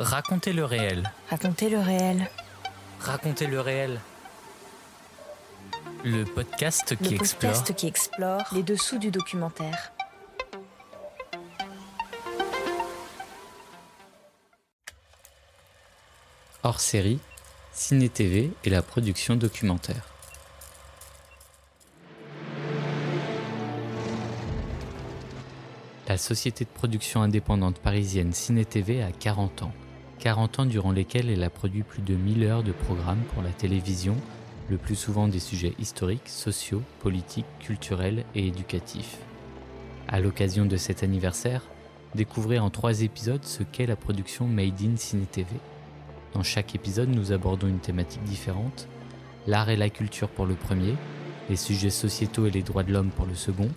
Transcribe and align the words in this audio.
Racontez 0.00 0.54
le 0.54 0.64
réel. 0.64 1.12
Racontez 1.28 1.68
le 1.68 1.78
réel. 1.78 2.30
Racontez 3.00 3.46
le 3.46 3.60
réel. 3.60 4.00
Le 6.04 6.24
podcast 6.24 6.96
qui 6.96 7.10
Le 7.10 7.16
explore 7.16 7.52
podcast 7.52 7.74
qui 7.76 7.86
explore 7.86 8.44
les 8.52 8.62
dessous 8.62 8.96
du 8.96 9.10
documentaire. 9.10 9.92
hors 16.62 16.80
série, 16.80 17.18
Ciné 17.72 18.08
TV 18.08 18.52
et 18.64 18.70
la 18.70 18.80
production 18.80 19.36
documentaire. 19.36 20.06
La 26.08 26.16
société 26.16 26.64
de 26.64 26.70
production 26.70 27.20
indépendante 27.20 27.78
parisienne 27.80 28.32
Ciné 28.32 28.64
TV 28.64 29.02
a 29.02 29.12
40 29.12 29.64
ans. 29.64 29.72
40 30.20 30.58
ans 30.58 30.66
durant 30.66 30.92
lesquels 30.92 31.30
elle 31.30 31.42
a 31.42 31.48
produit 31.48 31.82
plus 31.82 32.02
de 32.02 32.14
1000 32.14 32.44
heures 32.44 32.62
de 32.62 32.72
programmes 32.72 33.22
pour 33.32 33.42
la 33.42 33.48
télévision, 33.48 34.16
le 34.68 34.76
plus 34.76 34.94
souvent 34.94 35.28
des 35.28 35.40
sujets 35.40 35.74
historiques, 35.78 36.28
sociaux, 36.28 36.82
politiques, 37.00 37.46
culturels 37.58 38.24
et 38.34 38.46
éducatifs. 38.46 39.16
À 40.08 40.20
l'occasion 40.20 40.66
de 40.66 40.76
cet 40.76 41.02
anniversaire, 41.02 41.62
découvrez 42.14 42.58
en 42.58 42.68
trois 42.68 43.00
épisodes 43.00 43.44
ce 43.44 43.62
qu'est 43.62 43.86
la 43.86 43.96
production 43.96 44.46
Made 44.46 44.82
in 44.82 44.96
Ciné 44.96 45.24
TV. 45.24 45.48
Dans 46.34 46.42
chaque 46.42 46.74
épisode, 46.74 47.08
nous 47.08 47.32
abordons 47.32 47.68
une 47.68 47.80
thématique 47.80 48.22
différente, 48.24 48.88
l'art 49.46 49.70
et 49.70 49.76
la 49.76 49.88
culture 49.88 50.28
pour 50.28 50.44
le 50.44 50.54
premier, 50.54 50.96
les 51.48 51.56
sujets 51.56 51.90
sociétaux 51.90 52.46
et 52.46 52.50
les 52.50 52.62
droits 52.62 52.82
de 52.84 52.92
l'homme 52.92 53.10
pour 53.10 53.24
le 53.24 53.34
second, 53.34 53.70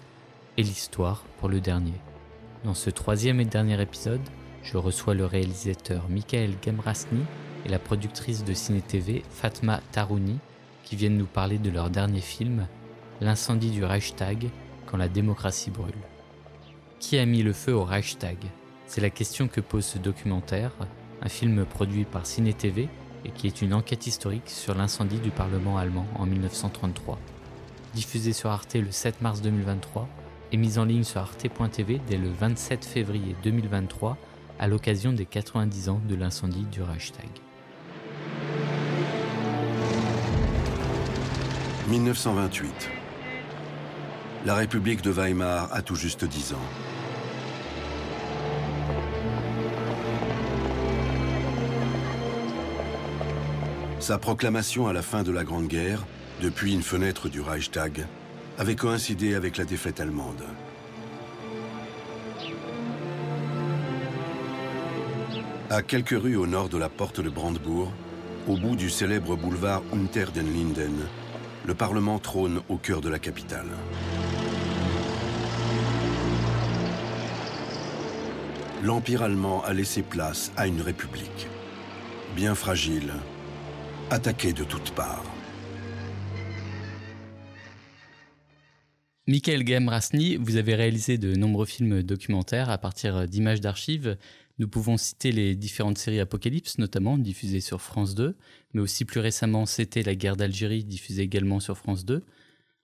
et 0.57 0.63
l'histoire 0.63 1.23
pour 1.39 1.47
le 1.47 1.61
dernier. 1.61 1.93
Dans 2.65 2.73
ce 2.73 2.89
troisième 2.89 3.39
et 3.39 3.45
dernier 3.45 3.81
épisode, 3.81 4.21
je 4.63 4.77
reçois 4.77 5.13
le 5.13 5.25
réalisateur 5.25 6.09
Michael 6.09 6.53
Gemrasny 6.63 7.21
et 7.65 7.69
la 7.69 7.79
productrice 7.79 8.43
de 8.43 8.53
Ciné 8.53 8.81
TV 8.81 9.23
Fatma 9.29 9.81
Tarouni 9.91 10.39
qui 10.83 10.95
viennent 10.95 11.17
nous 11.17 11.25
parler 11.25 11.57
de 11.57 11.69
leur 11.69 11.89
dernier 11.89 12.21
film, 12.21 12.67
L'incendie 13.21 13.71
du 13.71 13.85
Reichstag 13.85 14.49
quand 14.85 14.97
la 14.97 15.07
démocratie 15.07 15.71
brûle. 15.71 15.93
Qui 16.99 17.17
a 17.17 17.25
mis 17.25 17.43
le 17.43 17.53
feu 17.53 17.73
au 17.73 17.83
Reichstag? 17.83 18.37
C'est 18.85 19.01
la 19.01 19.09
question 19.09 19.47
que 19.47 19.61
pose 19.61 19.85
ce 19.85 19.97
documentaire, 19.97 20.71
un 21.21 21.29
film 21.29 21.63
produit 21.63 22.05
par 22.05 22.25
Ciné 22.25 22.53
TV 22.53 22.89
et 23.23 23.29
qui 23.29 23.47
est 23.47 23.61
une 23.61 23.73
enquête 23.73 24.07
historique 24.07 24.49
sur 24.49 24.75
l'incendie 24.75 25.19
du 25.19 25.29
Parlement 25.29 25.77
allemand 25.77 26.07
en 26.15 26.25
1933. 26.25 27.17
Diffusé 27.93 28.33
sur 28.33 28.49
Arte 28.49 28.75
le 28.75 28.91
7 28.91 29.21
mars 29.21 29.41
2023 29.41 30.07
et 30.51 30.57
mise 30.57 30.77
en 30.77 30.85
ligne 30.85 31.03
sur 31.03 31.21
arte.tv 31.21 32.01
dès 32.07 32.17
le 32.17 32.29
27 32.29 32.83
février 32.83 33.35
2023 33.43 34.17
à 34.59 34.67
l'occasion 34.67 35.13
des 35.13 35.25
90 35.25 35.89
ans 35.89 36.01
de 36.07 36.15
l'incendie 36.15 36.65
du 36.71 36.81
Reichstag. 36.81 37.29
1928. 41.89 42.89
La 44.45 44.55
République 44.55 45.01
de 45.01 45.11
Weimar 45.11 45.69
a 45.73 45.81
tout 45.81 45.95
juste 45.95 46.25
10 46.25 46.53
ans. 46.53 46.57
Sa 53.99 54.17
proclamation 54.17 54.87
à 54.87 54.93
la 54.93 55.01
fin 55.01 55.23
de 55.23 55.31
la 55.31 55.45
Grande 55.45 55.67
Guerre, 55.67 56.05
depuis 56.41 56.73
une 56.73 56.83
fenêtre 56.83 57.29
du 57.29 57.39
Reichstag, 57.39 58.05
avait 58.57 58.75
coïncidé 58.75 59.33
avec 59.33 59.55
la 59.55 59.63
défaite 59.63 60.01
allemande. 60.01 60.43
À 65.73 65.81
quelques 65.81 66.09
rues 66.09 66.35
au 66.35 66.45
nord 66.45 66.69
de 66.69 66.77
la 66.77 66.87
porte 66.87 67.19
de 67.19 67.31
Brandebourg, 67.31 67.91
au 68.47 68.57
bout 68.57 68.75
du 68.75 68.91
célèbre 68.91 69.35
boulevard 69.35 69.81
Unter 69.91 70.25
den 70.31 70.45
Linden, 70.53 71.07
le 71.65 71.73
Parlement 71.73 72.19
trône 72.19 72.61
au 72.69 72.77
cœur 72.77 73.01
de 73.01 73.09
la 73.09 73.17
capitale. 73.17 73.65
L'Empire 78.83 79.23
allemand 79.23 79.63
a 79.63 79.73
laissé 79.73 80.03
place 80.03 80.51
à 80.57 80.67
une 80.67 80.79
république, 80.79 81.47
bien 82.35 82.53
fragile, 82.53 83.11
attaquée 84.11 84.53
de 84.53 84.63
toutes 84.63 84.91
parts. 84.91 85.25
Michael 89.25 89.63
Gamrasny, 89.63 90.35
vous 90.35 90.57
avez 90.57 90.75
réalisé 90.75 91.17
de 91.17 91.33
nombreux 91.33 91.65
films 91.65 92.03
documentaires 92.03 92.69
à 92.69 92.77
partir 92.77 93.25
d'images 93.25 93.61
d'archives. 93.61 94.17
Nous 94.59 94.67
pouvons 94.67 94.97
citer 94.97 95.31
les 95.31 95.55
différentes 95.55 95.97
séries 95.97 96.19
Apocalypse, 96.19 96.77
notamment 96.77 97.17
diffusées 97.17 97.59
sur 97.59 97.81
France 97.81 98.13
2, 98.13 98.35
mais 98.73 98.81
aussi 98.81 99.03
plus 99.03 99.19
récemment 99.19 99.65
C'était 99.65 100.03
la 100.03 100.15
guerre 100.15 100.35
d'Algérie, 100.35 100.83
diffusée 100.83 101.23
également 101.23 101.59
sur 101.59 101.77
France 101.77 102.05
2. 102.05 102.23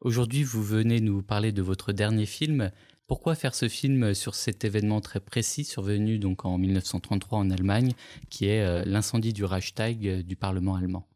Aujourd'hui, 0.01 0.43
vous 0.43 0.63
venez 0.63 0.99
nous 0.99 1.21
parler 1.21 1.51
de 1.51 1.61
votre 1.61 1.91
dernier 1.91 2.25
film. 2.25 2.71
Pourquoi 3.05 3.35
faire 3.35 3.53
ce 3.53 3.67
film 3.67 4.13
sur 4.15 4.33
cet 4.33 4.63
événement 4.65 5.01
très 5.01 5.19
précis 5.19 5.63
survenu 5.63 6.17
donc 6.17 6.45
en 6.45 6.57
1933 6.57 7.39
en 7.39 7.51
Allemagne, 7.51 7.93
qui 8.29 8.47
est 8.47 8.61
euh, 8.61 8.83
l'incendie 8.85 9.33
du 9.33 9.43
Reichstag 9.43 10.07
euh, 10.07 10.23
du 10.23 10.35
Parlement 10.35 10.75
allemand? 10.75 11.07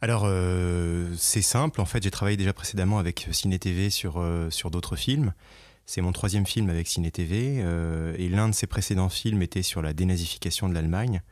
Alors, 0.00 0.22
euh, 0.24 1.12
c'est 1.16 1.42
simple. 1.42 1.80
En 1.80 1.84
fait, 1.84 2.02
j'ai 2.02 2.10
travaillé 2.10 2.36
déjà 2.36 2.52
précédemment 2.52 2.98
avec 2.98 3.28
Ciné 3.32 3.58
TV 3.58 3.90
sur, 3.90 4.24
sur 4.50 4.70
d'autres 4.70 4.96
films. 4.96 5.32
C'est 5.90 6.02
mon 6.02 6.12
troisième 6.12 6.44
film 6.44 6.68
avec 6.68 6.86
Ciné 6.86 7.10
TV. 7.10 7.62
euh, 7.62 8.14
et 8.18 8.28
l'un 8.28 8.50
de 8.50 8.54
ses 8.54 8.66
précédents 8.66 9.08
films 9.08 9.40
était 9.40 9.62
sur 9.62 9.80
la 9.80 9.94
dénazification 9.94 10.68
de 10.68 10.74
l'Allemagne. 10.74 11.22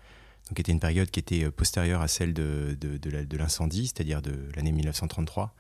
Donc, 0.49 0.59
était 0.59 0.72
une 0.72 0.81
période 0.81 1.11
qui 1.11 1.21
était 1.21 1.44
euh, 1.44 1.50
postérieure 1.50 2.00
à 2.00 2.09
celle 2.09 2.33
de, 2.33 2.75
de, 2.81 3.37
l'incendie, 3.37 3.89
c'est-à-dire 3.89 4.22
de 4.22 4.49
l'année 4.56 4.72
1933, 4.72 5.55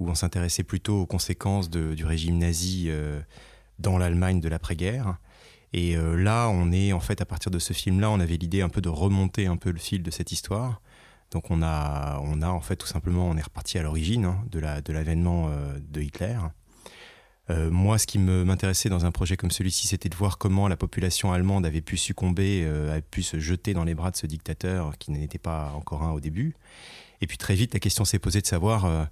où 0.00 0.10
on 0.10 0.16
s'intéressait 0.16 0.64
plutôt 0.64 1.02
aux 1.02 1.06
conséquences 1.06 1.70
du 1.70 2.04
régime 2.04 2.38
nazi 2.38 2.86
euh, 2.88 3.20
dans 3.78 3.98
l'Allemagne 3.98 4.40
de 4.40 4.48
l'après-guerre. 4.48 5.16
Et 5.72 5.96
là, 5.96 6.48
on 6.48 6.70
est 6.70 6.92
en 6.92 7.00
fait 7.00 7.20
à 7.20 7.26
partir 7.26 7.50
de 7.50 7.58
ce 7.58 7.72
film-là, 7.72 8.08
on 8.10 8.20
avait 8.20 8.36
l'idée 8.36 8.62
un 8.62 8.68
peu 8.68 8.80
de 8.80 8.88
remonter 8.88 9.46
un 9.46 9.56
peu 9.56 9.70
le 9.70 9.78
fil 9.78 10.04
de 10.04 10.10
cette 10.12 10.30
histoire. 10.30 10.80
Donc 11.32 11.50
on 11.50 11.62
a, 11.62 12.20
on 12.22 12.42
a 12.42 12.48
en 12.48 12.60
fait 12.60 12.76
tout 12.76 12.86
simplement, 12.86 13.28
on 13.28 13.36
est 13.36 13.42
reparti 13.42 13.76
à 13.78 13.82
l'origine 13.82 14.24
hein, 14.24 14.44
de 14.52 14.60
la 14.60 14.80
de 14.80 14.92
l'avènement 14.92 15.50
de 15.80 16.00
Hitler. 16.00 16.38
Euh, 17.50 17.70
moi, 17.70 17.98
ce 17.98 18.06
qui 18.06 18.18
m'intéressait 18.18 18.88
dans 18.88 19.04
un 19.04 19.12
projet 19.12 19.36
comme 19.36 19.50
celui-ci, 19.50 19.86
c'était 19.86 20.08
de 20.08 20.16
voir 20.16 20.38
comment 20.38 20.66
la 20.66 20.76
population 20.76 21.32
allemande 21.32 21.66
avait 21.66 21.82
pu 21.82 21.96
succomber, 21.96 22.62
euh, 22.64 22.92
avait 22.92 23.02
pu 23.02 23.22
se 23.22 23.38
jeter 23.38 23.74
dans 23.74 23.84
les 23.84 23.94
bras 23.94 24.10
de 24.10 24.16
ce 24.16 24.26
dictateur 24.26 24.96
qui 24.98 25.10
n'était 25.10 25.38
pas 25.38 25.72
encore 25.74 26.02
un 26.02 26.12
au 26.12 26.20
début. 26.20 26.54
Et 27.20 27.26
puis 27.26 27.36
très 27.36 27.54
vite, 27.54 27.74
la 27.74 27.80
question 27.80 28.04
s'est 28.04 28.18
posée 28.18 28.40
de 28.40 28.46
savoir 28.46 28.86
euh, 28.86 29.04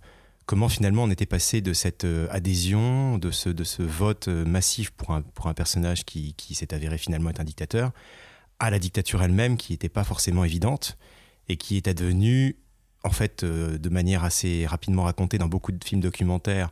comment 0.46 0.70
finalement 0.70 1.04
on 1.04 1.10
était 1.10 1.26
passé 1.26 1.60
de 1.60 1.74
cette 1.74 2.04
euh, 2.04 2.26
adhésion, 2.30 3.18
de 3.18 3.30
ce, 3.30 3.82
vote 3.82 4.28
massif 4.28 4.90
pour 4.92 5.12
un, 5.12 5.54
personnage 5.54 6.04
qui, 6.04 6.32
qui 6.34 6.54
s'est 6.54 6.72
avéré 6.72 6.96
finalement 6.96 7.30
être 7.30 7.40
un 7.40 7.44
dictateur, 7.44 7.92
à 8.58 8.70
la 8.70 8.78
dictature 8.78 9.22
elle-même 9.22 9.58
qui 9.58 9.72
n'était 9.72 9.90
pas 9.90 10.04
forcément 10.04 10.44
évidente 10.44 10.96
et 11.48 11.56
qui 11.56 11.76
est 11.76 11.86
advenue, 11.86 12.56
en 13.04 13.10
fait, 13.10 13.44
de 13.44 13.88
manière 13.88 14.24
assez 14.24 14.66
rapidement 14.66 15.02
racontée 15.02 15.36
dans 15.36 15.48
beaucoup 15.48 15.72
de 15.72 15.84
films 15.84 16.00
documentaires, 16.00 16.70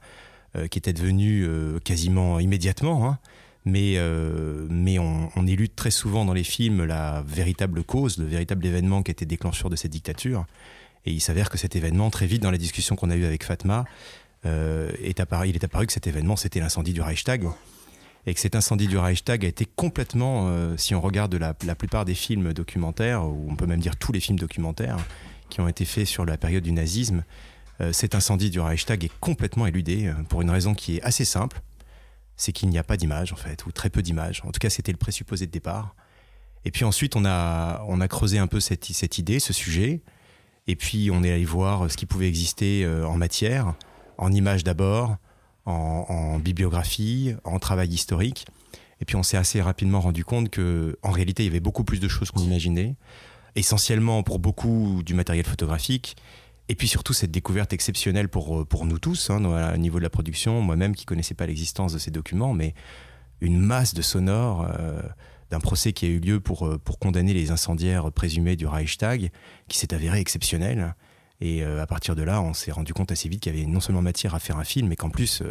qui 0.69 0.79
était 0.79 0.93
devenue 0.93 1.45
euh, 1.47 1.79
quasiment 1.81 2.41
immédiatement. 2.41 3.09
hein. 3.09 3.19
Mais, 3.67 3.95
euh, 3.97 4.67
mais 4.71 4.99
on, 4.99 5.29
on 5.37 5.47
élude 5.47 5.75
très 5.75 5.91
souvent 5.91 6.25
dans 6.25 6.33
les 6.33 6.45
films 6.45 6.85
la 6.85 7.23
véritable 7.27 7.85
cause, 7.85 8.17
le 8.17 8.25
véritable 8.25 8.65
événement 8.65 9.03
qui 9.03 9.11
était 9.11 9.27
déclencheur 9.27 9.69
de 9.69 9.77
cette 9.77 9.91
dictature. 9.91 10.47
Et 11.05 11.13
il 11.13 11.21
s'avère 11.21 11.51
que 11.51 11.59
cet 11.59 11.77
événement, 11.77 12.11
très 12.11 12.27
vite 12.27 12.43
dans 12.43 12.51
la 12.51 12.59
discussion 12.59 12.97
qu'on 12.97 13.11
a 13.11 13.17
eue 13.17 13.27
avec 13.27 13.45
Fatma, 13.45 13.85
euh, 14.47 14.91
est 15.03 15.21
apparu, 15.21 15.51
il 15.51 15.55
est 15.55 15.65
apparu 15.65 15.87
que 15.87 15.93
cet 15.93 16.07
événement, 16.07 16.37
c'était 16.37 16.61
l'incendie 16.61 16.95
du 16.95 17.03
Reichstag. 17.03 17.45
Et 18.27 18.35
que 18.35 18.41
cet 18.41 18.55
incendie 18.55 18.87
du 18.87 18.97
Reichstag 18.99 19.45
a 19.45 19.49
été 19.49 19.67
complètement, 19.67 20.49
euh, 20.49 20.77
si 20.77 20.95
on 20.95 21.01
regarde 21.01 21.35
la, 21.35 21.55
la 21.67 21.75
plupart 21.75 22.05
des 22.07 22.15
films 22.15 22.53
documentaires, 22.55 23.27
ou 23.27 23.47
on 23.51 23.57
peut 23.57 23.67
même 23.67 23.81
dire 23.81 23.97
tous 23.97 24.13
les 24.13 24.21
films 24.21 24.39
documentaires 24.39 24.99
qui 25.49 25.61
ont 25.61 25.69
été 25.69 25.85
faits 25.85 26.07
sur 26.07 26.25
la 26.25 26.37
période 26.39 26.63
du 26.63 26.73
nazisme, 26.73 27.19
euh, 27.19 27.50
cet 27.93 28.15
incendie 28.15 28.51
du 28.51 28.61
Reichstag 28.61 29.05
est 29.05 29.13
complètement 29.21 29.67
éludé 29.67 30.07
euh, 30.07 30.15
pour 30.29 30.43
une 30.43 30.51
raison 30.51 30.75
qui 30.75 30.97
est 30.97 31.03
assez 31.03 31.25
simple, 31.25 31.61
c'est 32.37 32.53
qu'il 32.53 32.69
n'y 32.69 32.79
a 32.79 32.85
pas 32.85 32.97
d'image 32.97 33.33
en 33.33 33.37
fait, 33.37 33.67
ou 33.67 33.73
très 33.73 33.91
peu 33.91 34.03
d'images. 34.03 34.43
En 34.45 34.53
tout 34.53 34.59
cas, 34.61 34.71
c'était 34.71 34.93
le 34.93 34.99
présupposé 34.99 35.47
de 35.47 35.51
départ. 35.51 35.95
Et 36.65 36.71
puis 36.71 36.85
ensuite, 36.85 37.17
on 37.17 37.25
a, 37.25 37.83
on 37.89 38.01
a 38.01 38.09
creusé 38.09 38.39
un 38.39 38.47
peu 38.47 38.61
cette, 38.61 38.85
cette 38.85 39.19
idée, 39.19 39.41
ce 39.41 39.53
sujet, 39.53 40.03
et 40.67 40.77
puis 40.77 41.11
on 41.11 41.23
est 41.23 41.33
allé 41.33 41.45
voir 41.45 41.91
ce 41.91 41.97
qui 41.97 42.07
pouvait 42.07 42.29
exister 42.29 42.85
euh, 42.85 43.07
en 43.07 43.17
matière, 43.17 43.75
en 44.19 44.31
images 44.33 44.63
d'abord, 44.63 45.17
en, 45.65 46.07
en 46.09 46.39
bibliographie, 46.39 47.35
en 47.45 47.59
travail 47.59 47.89
historique. 47.89 48.47
Et 49.01 49.07
puis 49.07 49.17
on 49.17 49.23
s'est 49.23 49.39
assez 49.39 49.63
rapidement 49.63 50.01
rendu 50.01 50.25
compte 50.25 50.51
que, 50.51 50.99
en 51.03 51.11
réalité, 51.11 51.45
il 51.45 51.47
y 51.47 51.49
avait 51.49 51.61
beaucoup 51.61 51.85
plus 51.85 52.01
de 52.01 52.09
choses 52.09 52.31
qu'on 52.31 52.43
imaginait, 52.43 52.97
essentiellement 53.57 54.23
pour 54.23 54.39
beaucoup 54.39 55.03
du 55.05 55.15
matériel 55.15 55.47
photographique, 55.47 56.17
et 56.71 56.77
puis 56.77 56.87
surtout 56.87 57.13
cette 57.13 57.33
découverte 57.33 57.73
exceptionnelle 57.73 58.29
pour, 58.29 58.61
euh, 58.61 58.65
pour 58.65 58.87
nous 58.87 59.01
tous, 59.01 59.29
hein, 59.31 59.45
au 59.75 59.77
niveau 59.77 59.99
de 59.99 60.05
la 60.05 60.09
production, 60.09 60.61
moi-même 60.63 60.95
qui 60.95 61.05
connaissais 61.05 61.35
pas 61.35 61.45
l'existence 61.47 61.93
de 61.93 61.99
ces 61.99 62.13
documents, 62.13 62.55
mais 62.55 62.75
une 63.41 63.59
masse 63.59 63.93
de 63.93 64.03
sonores, 64.03 64.69
euh, 64.79 65.03
d'un 65.51 65.59
procès 65.59 65.93
qui 65.93 66.07
a 66.07 66.09
eu 66.09 66.21
lieu 66.21 66.39
pour, 66.39 66.79
pour 66.85 67.01
condamner 67.01 67.35
les 67.35 67.51
incendiaires 67.51 68.13
présumés 68.13 68.55
du 68.55 68.69
Reichstag, 68.69 69.33
qui 69.67 69.79
s'est 69.79 69.93
avéré 69.93 70.21
exceptionnel. 70.21 70.95
Et 71.41 71.65
à 71.65 71.87
partir 71.89 72.15
de 72.15 72.23
là, 72.23 72.41
on 72.41 72.55
s'est 72.55 72.71
rendu 72.71 72.93
compte 72.93 73.11
assez 73.11 73.29
vite 73.29 73.41
qu'il 73.41 73.53
y 73.53 73.59
avait 73.59 73.67
non 73.67 73.81
seulement 73.81 74.03
matière 74.03 74.37
à 74.37 74.39
faire 74.39 74.59
un 74.59 74.65
film, 74.65 74.87
mais 74.87 74.95
qu'en 74.95 75.11
plus, 75.11 75.43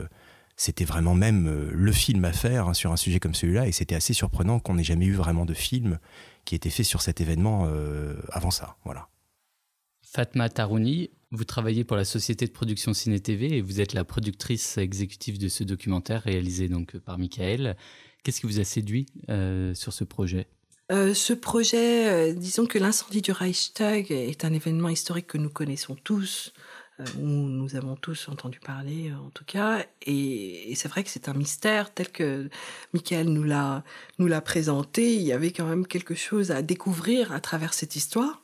c'était 0.56 0.86
vraiment 0.86 1.16
même 1.16 1.70
le 1.70 1.92
film 1.92 2.24
à 2.24 2.32
faire 2.32 2.70
hein, 2.70 2.74
sur 2.74 2.94
un 2.94 2.96
sujet 2.96 3.20
comme 3.20 3.34
celui-là. 3.34 3.68
Et 3.68 3.74
c'était 3.74 3.96
assez 3.96 4.14
surprenant 4.14 4.60
qu'on 4.60 4.76
n'ait 4.76 4.86
jamais 4.86 5.08
eu 5.08 5.16
vraiment 5.16 5.46
de 5.46 5.54
film 5.54 6.00
qui 6.46 6.56
était 6.56 6.70
fait 6.70 6.84
sur 6.84 7.02
cet 7.02 7.20
événement 7.20 7.68
avant 8.32 8.52
ça. 8.52 8.78
Voilà. 8.86 9.10
Fatma 10.12 10.50
Tarouni, 10.50 11.12
vous 11.30 11.44
travaillez 11.44 11.84
pour 11.84 11.96
la 11.96 12.04
société 12.04 12.48
de 12.48 12.52
production 12.52 12.96
Ciné 12.96 13.20
TV 13.20 13.58
et 13.58 13.62
vous 13.62 13.80
êtes 13.80 13.94
la 13.94 14.04
productrice 14.04 14.80
exécutive 14.80 15.38
de 15.38 15.48
ce 15.50 15.64
documentaire 15.64 16.24
réalisé 16.24 16.68
donc 16.68 16.98
par 16.98 17.20
Michael. 17.20 17.78
Qu'est-ce 18.24 18.42
qui 18.42 18.48
vous 18.48 18.60
a 18.60 18.64
séduit 18.64 19.06
euh, 19.30 19.76
sur 19.76 19.94
ce 19.94 20.04
projet? 20.04 20.48
Euh, 20.92 21.14
ce 21.14 21.34
projet, 21.34 22.10
euh, 22.10 22.34
disons 22.34 22.66
que 22.66 22.80
l'incendie 22.80 23.22
du 23.22 23.32
Reichstag 23.32 24.12
est 24.12 24.46
un 24.46 24.52
événement 24.52 24.90
historique 24.90 25.28
que 25.28 25.38
nous 25.38 25.52
connaissons 25.52 25.96
tous, 26.04 26.54
où 27.20 27.28
nous 27.28 27.76
avons 27.76 27.96
tous 27.96 28.28
entendu 28.30 28.60
parler 28.60 29.14
en 29.14 29.30
tout 29.30 29.46
cas, 29.46 29.86
et, 30.02 30.72
et 30.72 30.76
c'est 30.76 30.90
vrai 30.90 31.04
que 31.04 31.10
c'est 31.10 31.30
un 31.30 31.34
mystère 31.34 31.94
tel 31.94 32.10
que 32.10 32.50
Michael 32.94 33.30
nous 33.30 33.44
l'a 33.44 33.84
nous 34.18 34.28
l'a 34.28 34.42
présenté. 34.42 35.14
Il 35.14 35.22
y 35.22 35.32
avait 35.32 35.52
quand 35.52 35.66
même 35.66 35.86
quelque 35.86 36.16
chose 36.16 36.50
à 36.50 36.64
découvrir 36.64 37.32
à 37.32 37.40
travers 37.40 37.74
cette 37.76 37.96
histoire 37.96 38.42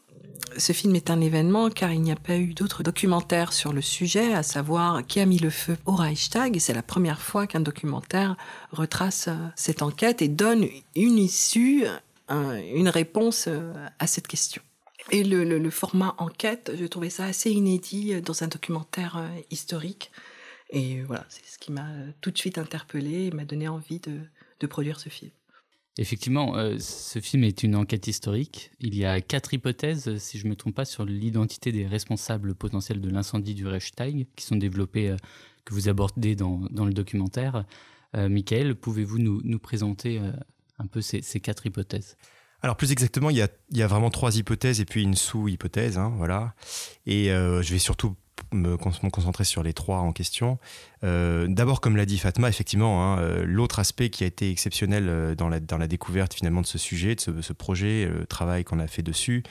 ce 0.58 0.74
film 0.74 0.96
est 0.96 1.10
un 1.10 1.22
événement 1.22 1.70
car 1.70 1.92
il 1.92 2.02
n'y 2.02 2.12
a 2.12 2.16
pas 2.16 2.38
eu 2.38 2.54
d'autres 2.54 2.84
documentaires 2.84 3.54
sur 3.54 3.74
le 3.74 3.82
sujet, 3.82 4.34
à 4.34 4.44
savoir 4.44 5.06
qui 5.06 5.20
a 5.20 5.26
mis 5.26 5.38
le 5.38 5.50
feu 5.50 5.78
au 5.86 5.94
Reichstag. 5.94 6.58
C'est 6.60 6.74
la 6.74 6.84
première 6.84 7.22
fois 7.22 7.48
qu'un 7.48 7.60
documentaire 7.60 8.36
retrace 8.72 9.28
euh, 9.28 9.36
cette 9.56 9.82
enquête 9.82 10.22
et 10.22 10.28
donne 10.28 10.68
une 10.96 11.18
issue, 11.18 11.86
une 12.30 12.90
réponse 12.90 13.46
euh, 13.48 13.74
à 14.00 14.08
cette 14.08 14.28
question. 14.28 14.62
Et 15.12 15.24
le, 15.24 15.70
format 15.70 16.16
enquête, 16.18 16.72
je 16.80 16.86
trouvais 16.86 17.12
ça 17.12 17.26
assez 17.26 17.52
inédit 17.52 18.14
euh, 18.14 18.22
dans 18.22 18.44
un 18.44 18.48
documentaire 18.48 19.24
historique. 19.52 20.12
Et 20.72 21.02
voilà, 21.04 21.26
c'est 21.30 21.46
ce 21.46 21.60
qui 21.60 21.72
m'a 21.72 21.88
tout 22.22 22.32
de 22.32 22.38
suite 22.38 22.58
interpellé 22.58 23.26
et 23.26 23.32
m'a 23.32 23.46
donné 23.46 23.68
envie 23.68 24.00
de 24.00 24.68
produire 24.68 25.00
ce 25.00 25.10
film. 25.10 25.32
Effectivement, 25.98 26.58
euh, 26.58 26.78
ce 26.80 27.20
film 27.20 27.46
est 27.46 27.64
une 27.64 27.76
enquête 27.76 28.08
historique. 28.08 28.72
Il 28.82 28.96
y 28.96 29.06
a 29.06 29.22
quatre 29.22 29.54
hypothèses, 29.54 30.18
si 30.18 30.38
je 30.38 30.46
ne 30.46 30.50
me 30.50 30.56
trompe 30.56 30.76
pas, 30.76 30.84
sur 30.84 31.06
l'identité 31.06 31.72
des 31.72 31.88
responsables 31.88 32.54
potentiels 32.54 33.00
de 33.00 33.10
l'incendie 33.10 33.56
du 33.56 33.66
Reichstag, 33.66 34.26
qui 34.36 34.46
sont 34.46 34.58
développées, 34.58 35.12
euh, 35.12 35.18
que 35.64 35.74
vous 35.74 35.88
abordez 35.88 36.36
dans, 36.36 36.68
le 36.70 36.94
documentaire. 36.94 37.66
Euh, 38.16 38.28
Michael, 38.28 38.76
pouvez-vous 38.76 39.20
nous, 39.20 39.60
présenter 39.60 40.22
un 40.78 40.86
peu 40.86 41.02
ces, 41.02 41.22
quatre 41.40 41.66
hypothèses? 41.66 42.18
Alors 42.62 42.78
plus 42.78 42.92
exactement, 42.92 43.30
il 43.30 43.38
y, 43.38 43.82
a, 43.82 43.88
vraiment 43.88 44.12
trois 44.12 44.38
hypothèses 44.38 44.80
et 44.80 44.86
puis 44.86 45.02
une 45.02 45.16
sous-hypothèse, 45.16 45.98
hein, 45.98 46.14
voilà. 46.18 46.54
Et 47.08 47.30
je 47.30 47.72
vais 47.72 47.80
surtout 47.80 48.16
me, 48.52 48.78
concentrer 48.78 49.44
sur 49.44 49.64
les 49.64 49.74
trois 49.74 50.00
en 50.00 50.12
question. 50.12 50.58
Euh, 51.04 51.48
d'abord, 51.50 51.82
comme 51.82 51.96
l'a 51.96 52.06
dit 52.06 52.18
Fatma, 52.18 52.50
effectivement, 52.50 53.04
hein, 53.04 53.20
euh, 53.20 53.46
l'autre 53.46 53.80
aspect 53.80 54.10
qui 54.10 54.24
a 54.24 54.28
été 54.28 54.50
exceptionnel 54.50 55.08
euh, 55.08 55.36
dans 55.36 55.50
la, 55.50 55.88
découverte 55.88 56.34
finalement 56.34 56.62
de 56.62 56.66
ce 56.66 56.78
sujet, 56.78 57.16
de 57.16 57.42
ce, 57.42 57.54
projet, 57.54 58.10
le 58.12 58.26
travail 58.26 58.64
qu'on 58.64 58.80
a 58.80 58.88
fait 58.88 59.04
dessus, 59.04 59.44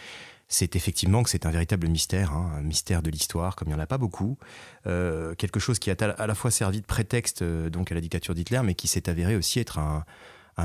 c'est 0.49 0.77
effectivement 0.77 1.23
que 1.23 1.31
c'est 1.31 1.47
un 1.47 1.51
véritable 1.51 1.89
mystère, 1.89 2.33
hein, 2.33 2.53
un 2.59 2.63
mystère 2.63 3.03
de 3.03 3.11
l'histoire, 3.11 3.57
comme 3.57 3.69
il 3.69 3.75
n'y 3.75 3.77
en 3.77 3.83
a 3.83 3.87
pas 3.87 3.99
beaucoup. 3.99 4.37
quelque 4.85 5.61
chose 5.61 5.79
qui 5.79 5.91
a 5.91 5.95
à 6.19 6.27
la 6.27 6.35
fois 6.35 6.51
servi 6.51 6.81
de 6.81 6.87
prétexte 6.87 7.43
donc 7.43 7.93
à 7.93 7.95
la 7.95 8.01
dictature 8.01 8.35
d'Hitler, 8.35 8.61
mais 8.65 8.75
qui 8.75 8.89
s'est 8.89 9.09
avéré 9.09 9.37
aussi 9.37 9.61
être 9.61 9.79
un, 9.79 10.05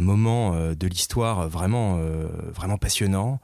moment 0.01 0.73
de 0.73 0.87
l'histoire 0.87 1.47
vraiment 1.47 1.97
passionnant, 2.79 3.39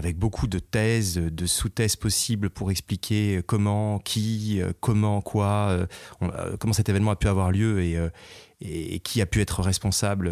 avec 0.00 0.16
beaucoup 0.16 0.46
de 0.46 0.58
thèses, 0.58 1.16
de 1.16 1.46
sous-thèses 1.46 1.94
possibles 1.94 2.48
pour 2.48 2.70
expliquer 2.70 3.42
comment, 3.46 3.98
qui, 3.98 4.62
euh, 4.62 4.72
comment, 4.80 5.20
quoi, 5.20 5.68
euh, 5.68 5.86
euh, 6.22 6.56
comment 6.56 6.72
cet 6.72 6.88
événement 6.88 7.10
a 7.10 7.16
pu 7.16 7.28
avoir 7.28 7.52
lieu 7.52 7.82
et, 7.82 7.98
et, 8.62 8.98
qui 9.00 9.20
a 9.20 9.26
pu 9.26 9.42
être 9.42 9.60
responsable 9.60 10.30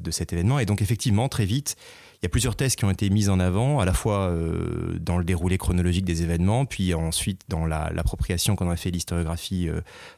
de 0.00 0.10
cet 0.10 0.32
événement. 0.32 0.58
Et 0.58 0.64
donc 0.64 0.80
effectivement, 0.80 1.28
très 1.28 1.44
vite, 1.44 1.76
il 2.14 2.20
y 2.22 2.26
a 2.26 2.28
plusieurs 2.30 2.56
thèses 2.56 2.76
qui 2.76 2.86
ont 2.86 2.90
été 2.90 3.10
mises 3.10 3.28
en 3.28 3.40
avant, 3.40 3.78
à 3.78 3.84
la 3.84 3.92
fois 3.92 4.34
dans 4.98 5.18
le 5.18 5.24
déroulé 5.24 5.58
chronologique 5.58 6.06
des 6.06 6.22
événements, 6.22 6.64
puis 6.64 6.94
ensuite 6.94 7.42
dans 7.48 7.66
l'appropriation 7.66 8.56
qu'on 8.56 8.70
a 8.70 8.76
fait 8.76 8.90
l'historiographie 8.90 9.68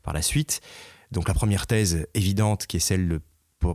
par 0.05 0.15
la 0.15 0.23
suite. 0.23 0.61
Donc 1.11 1.27
la 1.27 1.35
première 1.35 1.67
thèse 1.67 2.07
évidente, 2.15 2.67
qui 2.67 2.77
est 2.77 2.81
celle 2.81 3.19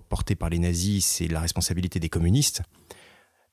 portée 0.10 0.36
par 0.36 0.50
les 0.50 0.60
nazis, 0.60 1.06
c'est 1.06 1.28
la 1.28 1.42
responsabilité 1.42 2.00
des 2.00 2.10
communistes. 2.10 2.62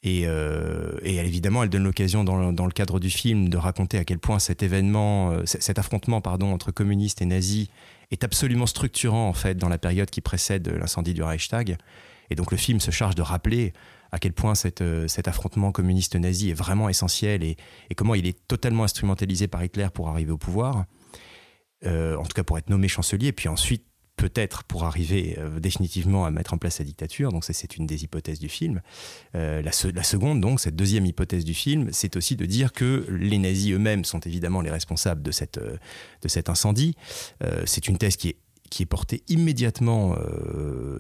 Et, 0.07 0.25
euh, 0.27 0.99
évidemment, 1.03 1.63
elle 1.63 1.71
donne 1.71 1.85
l'occasion 1.85 2.25
dans, 2.25 2.37
le 2.51 2.73
cadre 2.73 3.01
du 3.01 3.09
film 3.09 3.49
de 3.49 3.57
raconter 3.57 3.97
à 3.97 4.05
quel 4.05 4.19
point 4.19 4.39
cet 4.39 4.63
événement, 4.63 5.33
euh, 5.33 5.43
cet 5.47 5.79
affrontement 5.79 6.21
pardon, 6.21 6.53
entre 6.53 6.71
communistes 6.71 7.23
et 7.23 7.27
nazis 7.27 7.69
est 8.11 8.23
absolument 8.23 8.67
structurant 8.67 9.27
en 9.27 9.33
fait 9.33 9.57
dans 9.57 9.71
la 9.71 9.79
période 9.79 10.11
qui 10.11 10.21
précède 10.21 10.69
l'incendie 10.69 11.15
du 11.15 11.23
Reichstag. 11.23 11.79
Et 12.29 12.35
donc 12.35 12.51
le 12.51 12.59
film 12.59 12.81
se 12.81 12.91
charge 12.91 13.15
de 13.15 13.23
rappeler 13.23 13.73
à 14.13 14.19
quel 14.19 14.35
point 14.35 14.53
euh, 14.83 15.09
cet 15.09 15.27
affrontement 15.27 15.73
communiste-nazi 15.73 16.51
est 16.51 16.55
vraiment 16.55 16.91
essentiel 16.91 17.43
et, 17.43 17.57
comment 17.97 18.15
il 18.15 18.27
est 18.27 18.47
totalement 18.47 18.85
instrumentalisé 18.85 19.49
par 19.49 19.65
Hitler 19.65 19.89
pour 19.93 20.11
arriver 20.11 20.33
au 20.33 20.39
pouvoir, 20.39 20.85
en 21.85 22.23
tout 22.23 22.35
cas 22.35 22.45
pour 22.45 22.59
être 22.59 22.69
nommé 22.69 22.89
chancelier, 22.89 23.33
puis 23.33 23.49
ensuite 23.49 23.85
peut-être 24.17 24.65
pour 24.65 24.85
arriver 24.85 25.37
euh, 25.39 25.61
définitivement 25.61 26.25
à 26.25 26.31
mettre 26.31 26.55
en 26.55 26.59
place 26.59 26.77
sa 26.77 26.85
dictature. 26.85 27.33
Donc 27.33 27.45
c'est 27.45 27.77
une 27.77 27.87
des 27.87 28.05
hypothèses 28.05 28.39
du 28.39 28.49
film. 28.49 28.81
Euh, 29.35 29.63
la, 29.63 29.73
seconde, 30.03 30.41
donc, 30.41 30.61
cette 30.61 30.77
deuxième 30.77 31.07
hypothèse 31.07 31.45
du 31.45 31.55
film, 31.55 31.89
c'est 31.93 32.17
aussi 32.17 32.37
de 32.37 32.47
dire 32.47 32.73
que 32.73 33.07
les 33.11 33.39
nazis 33.39 33.73
eux-mêmes 33.73 34.05
sont 34.05 34.21
évidemment 34.21 34.61
les 34.61 34.71
responsables 34.71 35.23
de, 35.23 35.31
cette, 35.31 35.59
euh, 35.59 35.77
de 36.23 36.29
cet 36.29 36.49
incendie. 36.49 36.97
c'est 37.67 37.89
une 37.89 37.99
thèse 37.99 38.17
qui 38.17 38.29
est 38.31 38.37
qui 38.71 38.83
est 38.83 38.87
portée 38.87 39.23
immédiatement, 39.29 40.17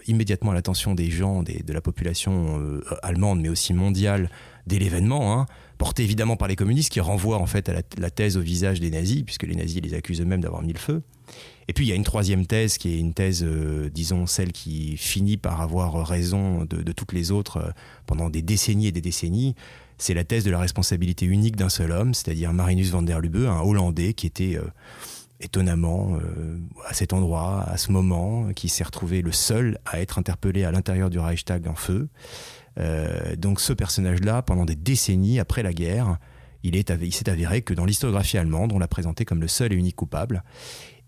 immédiatement 0.06 0.52
à 0.52 0.55
l'attention 0.55 0.94
des 0.94 1.10
gens, 1.10 1.43
de 1.43 1.72
la 1.72 1.81
population 1.81 2.60
allemande, 3.02 3.40
mais 3.40 3.49
aussi 3.49 3.72
mondiale, 3.72 4.31
dès 4.66 4.78
l'événement, 4.78 5.38
hein, 5.38 5.46
portée 5.78 6.05
évidemment 6.05 6.37
par 6.37 6.49
les 6.49 6.56
communistes, 6.56 6.90
qui 6.90 7.00
renvoient 7.00 7.38
en 7.38 7.46
fait 7.46 7.69
à 7.69 7.72
la, 7.72 7.82
la, 7.99 8.11
thèse 8.11 8.37
au 8.37 8.40
visage 8.40 8.81
des 8.81 8.90
nazis, 8.90 9.22
puisque 9.22 9.44
les 9.44 9.56
nazis 9.56 9.82
les 9.82 9.94
accusent 9.94 10.20
eux-mêmes 10.20 10.40
d'avoir 10.40 10.62
mis 10.62 10.72
le 10.72 10.78
feu. 10.78 11.02
Et 11.69 11.72
puis 11.72 11.87
il 11.87 11.88
y 11.88 11.93
a 11.93 11.94
une 11.94 12.05
troisième 12.05 12.46
thèse 12.46 12.78
qui 12.78 12.94
est 12.94 12.99
une 12.99 13.14
thèse, 13.14 13.43
euh, 13.43 13.88
disons, 13.90 14.26
celle 14.26 14.52
qui 14.52 14.96
finit 14.96 15.37
par 15.37 15.61
avoir 15.61 16.06
raison 16.06 16.64
de, 16.64 16.93
toutes 16.93 17.12
les 17.12 17.31
autres 17.31 17.56
euh, 17.58 17.70
pendant 18.06 18.31
des 18.31 18.43
décennies 18.43 18.88
et 18.88 18.93
des 18.93 19.00
décennies. 19.00 19.55
C'est 19.96 20.15
la 20.15 20.24
thèse 20.24 20.44
de 20.44 20.50
la 20.50 20.58
responsabilité 20.58 21.24
unique 21.24 21.56
d'un 21.56 21.69
seul 21.69 21.93
homme, 21.93 22.15
c'est-à-dire 22.15 22.53
Marinus 22.53 22.91
van 22.91 23.03
der 23.03 23.20
Lubbe, 23.20 23.46
un 23.46 23.60
Hollandais 23.60 24.12
qui 24.12 24.27
était 24.27 24.56
euh, 24.56 24.65
étonnamment 25.41 26.19
à 26.86 26.94
cet 26.94 27.12
endroit, 27.12 27.65
à 27.65 27.77
ce 27.77 27.93
moment, 27.93 28.53
qui 28.55 28.69
s'est 28.69 28.84
retrouvé 28.84 29.20
le 29.20 29.32
seul 29.32 29.79
à 29.84 30.00
être 30.00 30.19
interpellé 30.19 30.65
à 30.65 30.70
l'intérieur 30.70 31.10
du 31.10 31.19
Reichstag 31.19 31.67
en 31.69 31.74
feu. 31.74 32.08
Donc 33.36 33.60
ce 33.60 33.72
personnage-là, 33.72 34.43
pendant 34.43 34.64
des 34.64 34.76
décennies 34.76 35.38
après 35.38 35.62
la 35.62 35.72
guerre, 35.72 36.19
il 36.62 37.14
s'est 37.14 37.28
avéré 37.28 37.62
que 37.62 37.74
dans 37.74 37.84
l'historiographie 37.84 38.38
allemande, 38.38 38.72
on 38.72 38.78
l'a 38.78 38.88
présenté 38.88 39.24
comme 39.24 39.40
le 39.40 39.48
seul 39.48 39.72
et 39.72 39.76
unique 39.76 39.96
coupable. 39.96 40.43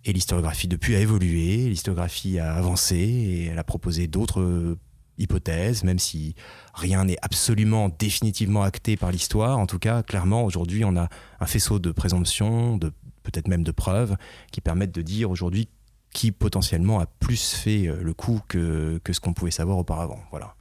Et 0.04 0.12
l'historiographie 0.12 0.68
depuis 0.68 0.94
a 0.94 1.00
évolué, 1.00 1.68
l'historiographie 1.68 2.38
a 2.38 2.54
avancé 2.54 2.96
et 2.96 3.46
elle 3.46 3.58
a 3.58 3.64
proposé 3.64 4.06
d'autres 4.06 4.76
hypothèses, 5.18 5.82
même 5.82 5.98
si 5.98 6.34
rien 6.74 7.04
n'est 7.04 7.16
absolument 7.22 7.88
définitivement 7.88 8.62
acté 8.62 8.96
par 8.96 9.10
l'histoire. 9.10 9.58
En 9.58 9.66
tout 9.66 9.78
cas, 9.78 10.02
clairement, 10.02 10.44
aujourd'hui, 10.44 10.84
on 10.84 10.96
a 10.96 11.08
un 11.40 11.46
faisceau 11.46 11.78
de 11.78 11.90
présomptions, 11.90 12.76
de, 12.76 12.92
peut-être 13.22 13.48
même 13.48 13.64
de 13.64 13.72
preuves, 13.72 14.16
qui 14.52 14.60
permettent 14.60 14.94
de 14.94 15.02
dire 15.02 15.30
aujourd'hui 15.30 15.68
qui 16.12 16.32
potentiellement 16.32 17.00
a 17.00 17.06
plus 17.06 17.52
fait 17.54 17.88
euh, 17.88 18.00
le 18.02 18.14
coup 18.14 18.40
que, 18.48 19.00
que 19.04 19.12
ce 19.12 19.20
qu'on 19.20 19.34
pouvait 19.34 19.50
savoir 19.50 19.76
auparavant. 19.78 20.20
Voilà. 20.30 20.54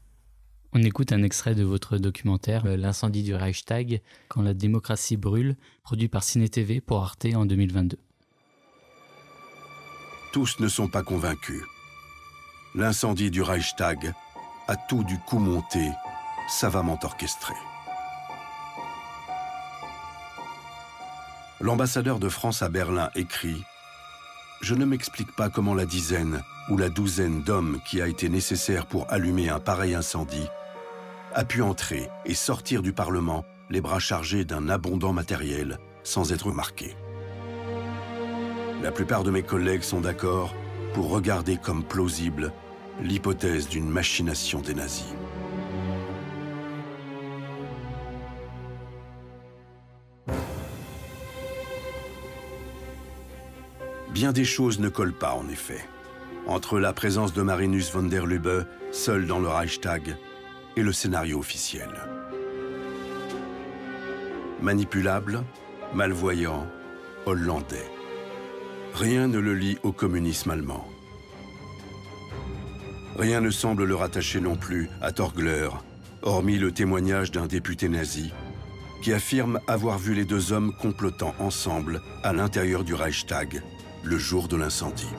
On 0.77 0.83
écoute 0.83 1.13
un 1.13 1.23
extrait 1.23 1.55
de 1.55 1.63
votre 1.63 1.97
documentaire 1.97 2.65
euh, 2.65 2.75
L'incendie 2.75 3.23
du 3.23 3.33
Reichstag, 3.33 4.01
quand 4.27 4.41
la 4.41 4.53
démocratie 4.53 5.15
brûle, 5.15 5.55
produit 5.83 6.09
par 6.09 6.21
Ciné 6.21 6.49
TV 6.49 6.81
pour 6.81 7.01
Arte 7.01 7.27
en 7.33 7.45
2022 7.45 7.97
tous 10.35 10.59
ne 10.59 10.67
sont 10.67 10.89
pas 10.89 11.01
convaincus. 11.01 11.63
L'incendie 12.75 13.31
du 13.31 13.41
Reichstag 13.41 14.13
a 14.67 14.75
tout 14.75 15.05
du 15.05 15.17
coup 15.17 15.39
monté, 15.39 15.89
savamment 16.49 16.99
orchestré. 17.01 17.53
L'ambassadeur 21.61 22.19
de 22.19 22.27
France 22.27 22.61
à 22.63 22.67
Berlin 22.67 23.11
écrit 23.15 23.63
«Je 24.61 24.75
ne 24.75 24.83
m'explique 24.83 25.33
pas 25.37 25.49
comment 25.49 25.73
la 25.73 25.85
dizaine 25.85 26.43
ou 26.67 26.75
la 26.75 26.89
douzaine 26.89 27.41
d'hommes 27.41 27.79
qui 27.85 28.01
a 28.01 28.07
été 28.09 28.27
nécessaire 28.27 28.87
pour 28.87 29.09
allumer 29.09 29.47
un 29.47 29.61
pareil 29.61 29.95
incendie 29.95 30.49
a 31.35 31.43
pu 31.43 31.61
entrer 31.61 32.09
et 32.25 32.33
sortir 32.33 32.81
du 32.81 32.93
Parlement 32.93 33.43
les 33.69 33.81
bras 33.81 33.99
chargés 33.99 34.45
d'un 34.45 34.69
abondant 34.69 35.11
matériel 35.11 35.79
sans 36.03 36.31
être 36.31 36.51
marqué. 36.51 36.95
La 38.81 38.91
plupart 38.91 39.23
de 39.23 39.31
mes 39.31 39.43
collègues 39.43 39.83
sont 39.83 39.99
d'accord 39.99 40.55
pour 40.93 41.09
regarder 41.09 41.57
comme 41.57 41.83
plausible 41.83 42.53
l'hypothèse 43.01 43.67
d'une 43.67 43.89
machination 43.89 44.61
des 44.61 44.73
nazis. 44.73 45.13
Bien 54.13 54.31
des 54.31 54.45
choses 54.45 54.79
ne 54.79 54.87
collent 54.87 55.11
pas 55.11 55.33
en 55.33 55.49
effet. 55.49 55.83
Entre 56.47 56.79
la 56.79 56.93
présence 56.93 57.33
de 57.33 57.41
Marinus 57.41 57.91
von 57.91 58.03
der 58.03 58.25
Lubbe, 58.25 58.65
seul 58.93 59.27
dans 59.27 59.39
le 59.39 59.49
Reichstag, 59.49 60.15
et 60.75 60.83
le 60.83 60.93
scénario 60.93 61.39
officiel. 61.39 61.89
Manipulable, 64.61 65.43
malvoyant, 65.93 66.67
hollandais. 67.25 67.89
Rien 68.93 69.27
ne 69.27 69.39
le 69.39 69.53
lie 69.53 69.77
au 69.83 69.91
communisme 69.91 70.51
allemand. 70.51 70.87
Rien 73.17 73.41
ne 73.41 73.49
semble 73.49 73.85
le 73.85 73.95
rattacher 73.95 74.41
non 74.41 74.55
plus 74.55 74.89
à 75.01 75.11
Torgler, 75.11 75.69
hormis 76.21 76.57
le 76.57 76.71
témoignage 76.71 77.31
d'un 77.31 77.47
député 77.47 77.87
nazi 77.89 78.31
qui 79.01 79.13
affirme 79.13 79.59
avoir 79.67 79.99
vu 79.99 80.15
les 80.15 80.25
deux 80.25 80.51
hommes 80.51 80.73
complotant 80.81 81.35
ensemble 81.37 82.01
à 82.23 82.33
l'intérieur 82.33 82.83
du 82.83 82.95
Reichstag 82.95 83.61
le 84.03 84.17
jour 84.17 84.47
de 84.47 84.55
l'incendie. 84.55 85.13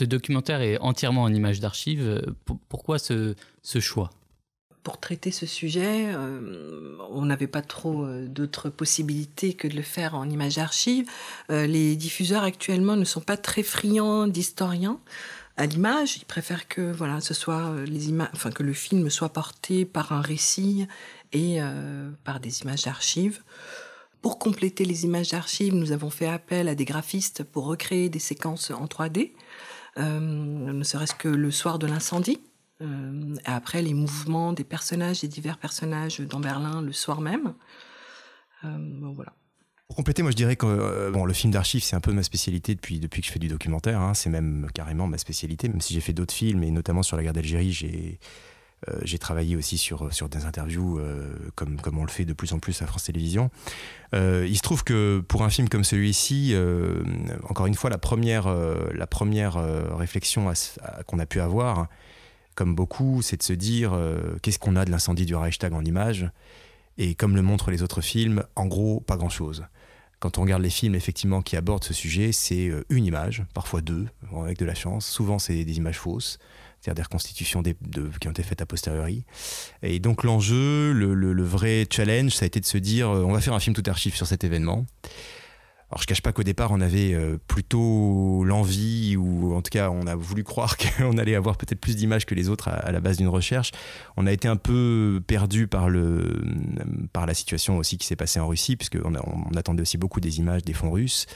Ce 0.00 0.06
documentaire 0.06 0.62
est 0.62 0.78
entièrement 0.78 1.24
en 1.24 1.34
images 1.34 1.60
d'archives. 1.60 2.22
Pourquoi 2.70 2.98
ce, 2.98 3.34
choix? 3.80 4.08
Pour 4.82 4.98
traiter 4.98 5.30
ce 5.30 5.44
sujet, 5.44 6.06
euh, 6.06 6.96
on 7.10 7.26
n'avait 7.26 7.46
pas 7.46 7.60
trop 7.60 8.06
euh, 8.06 8.26
d'autres 8.26 8.70
possibilités 8.70 9.52
que 9.52 9.68
de 9.68 9.76
le 9.76 9.82
faire 9.82 10.14
en 10.14 10.30
images 10.30 10.56
d'archives. 10.56 11.06
Euh, 11.50 11.66
les 11.66 11.96
diffuseurs 11.96 12.44
actuellement 12.44 12.96
ne 12.96 13.04
sont 13.04 13.20
pas 13.20 13.36
très 13.36 13.62
friands 13.62 14.26
d'historiens 14.26 14.98
à 15.58 15.66
l'image. 15.66 16.16
Ils 16.16 16.24
préfèrent 16.24 16.66
que 16.66 16.80
voilà, 16.92 17.20
ce 17.20 17.34
soit 17.34 17.74
les 17.84 18.10
enfin 18.32 18.50
que 18.50 18.62
le 18.62 18.72
film 18.72 19.10
soit 19.10 19.34
porté 19.34 19.84
par 19.84 20.12
un 20.12 20.22
récit 20.22 20.86
et 21.34 21.58
par 22.24 22.40
des 22.40 22.62
images 22.62 22.84
d'archives. 22.84 23.42
Pour 24.22 24.38
compléter 24.38 24.86
les 24.86 25.04
images 25.04 25.28
d'archives, 25.28 25.74
nous 25.74 25.92
avons 25.92 26.08
fait 26.08 26.26
appel 26.26 26.68
à 26.68 26.74
des 26.74 26.86
graphistes 26.86 27.44
pour 27.44 27.66
recréer 27.66 28.08
des 28.08 28.18
séquences 28.18 28.70
en 28.70 28.86
3D. 28.86 29.32
Euh, 29.98 30.20
ne 30.20 30.82
serait-ce 30.84 31.14
que 31.14 31.28
le 31.28 31.50
soir 31.50 31.78
de 31.78 31.86
l'incendie. 31.86 32.40
Euh, 32.82 33.36
après, 33.44 33.82
les 33.82 33.94
mouvements 33.94 34.52
des 34.52 34.64
personnages, 34.64 35.20
des 35.20 35.28
divers 35.28 35.58
personnages 35.58 36.20
dans 36.20 36.40
Berlin 36.40 36.80
le 36.80 36.92
soir 36.92 37.20
même. 37.20 37.54
Euh, 38.64 39.12
voilà. 39.14 39.32
Pour 39.88 39.96
compléter, 39.96 40.22
moi 40.22 40.30
je 40.30 40.36
dirais 40.36 40.54
que 40.54 41.10
bon, 41.10 41.24
le 41.24 41.32
film 41.32 41.52
d'archives, 41.52 41.82
c'est 41.82 41.96
un 41.96 42.00
peu 42.00 42.12
ma 42.12 42.22
spécialité 42.22 42.76
depuis, 42.76 43.00
depuis 43.00 43.22
que 43.22 43.26
je 43.26 43.32
fais 43.32 43.40
du 43.40 43.48
documentaire. 43.48 44.00
Hein. 44.00 44.14
c'est 44.14 44.30
même 44.30 44.68
carrément 44.72 45.08
ma 45.08 45.18
spécialité, 45.18 45.68
même 45.68 45.80
si 45.80 45.94
j'ai 45.94 46.00
fait 46.00 46.12
d'autres 46.12 46.32
films, 46.32 46.62
et 46.62 46.70
notamment 46.70 47.02
sur 47.02 47.16
la 47.16 47.24
guerre 47.24 47.32
d'Algérie, 47.32 47.72
j'ai 47.72 48.20
j'ai 49.02 49.18
travaillé 49.18 49.56
aussi 49.56 49.78
sur, 49.78 50.12
sur 50.12 50.28
des 50.28 50.44
interviews 50.44 50.98
euh, 50.98 51.34
comme, 51.54 51.80
comme 51.80 51.98
on 51.98 52.04
le 52.04 52.10
fait 52.10 52.24
de 52.24 52.32
plus 52.32 52.52
en 52.52 52.58
plus 52.58 52.80
à 52.82 52.86
France 52.86 53.04
Télévisions. 53.04 53.50
Euh, 54.14 54.46
il 54.48 54.56
se 54.56 54.62
trouve 54.62 54.84
que 54.84 55.22
pour 55.28 55.42
un 55.42 55.50
film 55.50 55.68
comme 55.68 55.84
celui-ci, 55.84 56.54
encore 57.48 57.66
une 57.66 57.74
fois, 57.74 57.90
la 57.90 57.98
première, 57.98 58.48
la 58.94 59.06
première 59.06 59.54
réflexion 59.96 60.52
qu'on 61.06 61.18
a 61.18 61.26
pu 61.26 61.40
avoir, 61.40 61.88
comme 62.54 62.74
beaucoup, 62.74 63.22
c'est 63.22 63.36
de 63.36 63.42
se 63.42 63.52
dire 63.52 63.96
qu'est-ce 64.42 64.58
qu'on 64.58 64.76
a 64.76 64.84
de 64.84 64.90
l'incendie 64.90 65.26
du 65.26 65.34
Reichstag 65.34 65.72
en 65.72 65.84
images? 65.84 66.30
Et 66.98 67.14
comme 67.14 67.36
le 67.36 67.42
montrent 67.42 67.70
les 67.70 67.82
autres 67.82 68.00
films, 68.00 68.44
en 68.56 68.66
gros, 68.66 69.00
pas 69.00 69.16
grand-chose 69.16 69.64
quand 70.20 70.38
on 70.38 70.42
regarde 70.42 70.62
les 70.62 70.70
films 70.70 70.94
effectivement 70.94 71.42
qui 71.42 71.56
abordent 71.56 71.84
ce 71.84 71.94
sujet, 71.94 72.30
c'est 72.32 72.70
une 72.88 73.04
image, 73.04 73.42
parfois 73.54 73.80
deux, 73.80 74.06
avec 74.36 74.58
de 74.58 74.64
la 74.64 74.74
chance. 74.74 75.06
Souvent, 75.06 75.38
c'est 75.38 75.64
des 75.64 75.76
images 75.78 75.98
fausses 75.98 76.38
c'est-à-dire 76.80 76.96
des 76.96 77.02
reconstitutions 77.02 77.62
qui 77.62 78.28
ont 78.28 78.30
été 78.30 78.42
faites 78.42 78.62
a 78.62 78.66
posteriori. 78.66 79.24
Et 79.82 80.00
donc 80.00 80.24
l'enjeu, 80.24 80.92
le, 80.92 81.44
vrai 81.44 81.86
challenge, 81.90 82.32
ça 82.32 82.44
a 82.44 82.46
été 82.46 82.60
de 82.60 82.64
se 82.64 82.78
dire, 82.78 83.10
euh, 83.10 83.22
on 83.22 83.32
va 83.32 83.40
faire 83.40 83.54
un 83.54 83.60
film 83.60 83.74
tout 83.74 83.82
archive 83.86 84.14
sur 84.14 84.26
cet 84.26 84.44
événement. 84.44 84.86
Alors 85.90 86.02
je 86.02 86.06
cache 86.06 86.22
pas 86.22 86.32
qu'au 86.32 86.44
départ 86.44 86.70
on 86.70 86.80
avait 86.80 87.14
euh, 87.14 87.36
plutôt 87.48 88.44
l'envie 88.44 89.16
ou 89.16 89.54
en 89.54 89.60
tout 89.60 89.70
cas 89.70 89.90
on 89.90 90.06
a 90.06 90.14
voulu 90.14 90.44
croire 90.44 90.76
qu'on 90.98 91.18
allait 91.18 91.34
avoir 91.34 91.56
peut-être 91.56 91.80
plus 91.80 91.96
d'images 91.96 92.26
que 92.26 92.34
les 92.36 92.48
autres 92.48 92.68
à, 92.68 92.92
la 92.92 93.00
base 93.00 93.16
d'une 93.16 93.28
recherche. 93.28 93.72
On 94.16 94.26
a 94.26 94.32
été 94.32 94.46
un 94.46 94.56
peu 94.56 95.20
perdu 95.26 95.66
par 95.66 95.88
le 95.88 96.42
par 97.12 97.26
la 97.26 97.34
situation 97.34 97.76
aussi 97.78 97.98
qui 97.98 98.06
s'est 98.06 98.16
passée 98.16 98.38
en 98.38 98.46
Russie 98.46 98.76
puisque 98.76 98.98
on 99.04 99.56
attendait 99.56 99.82
aussi 99.82 99.98
beaucoup 99.98 100.20
des 100.20 100.38
images 100.38 100.62
des 100.62 100.74
fonds 100.74 100.92
russes. 100.92 101.26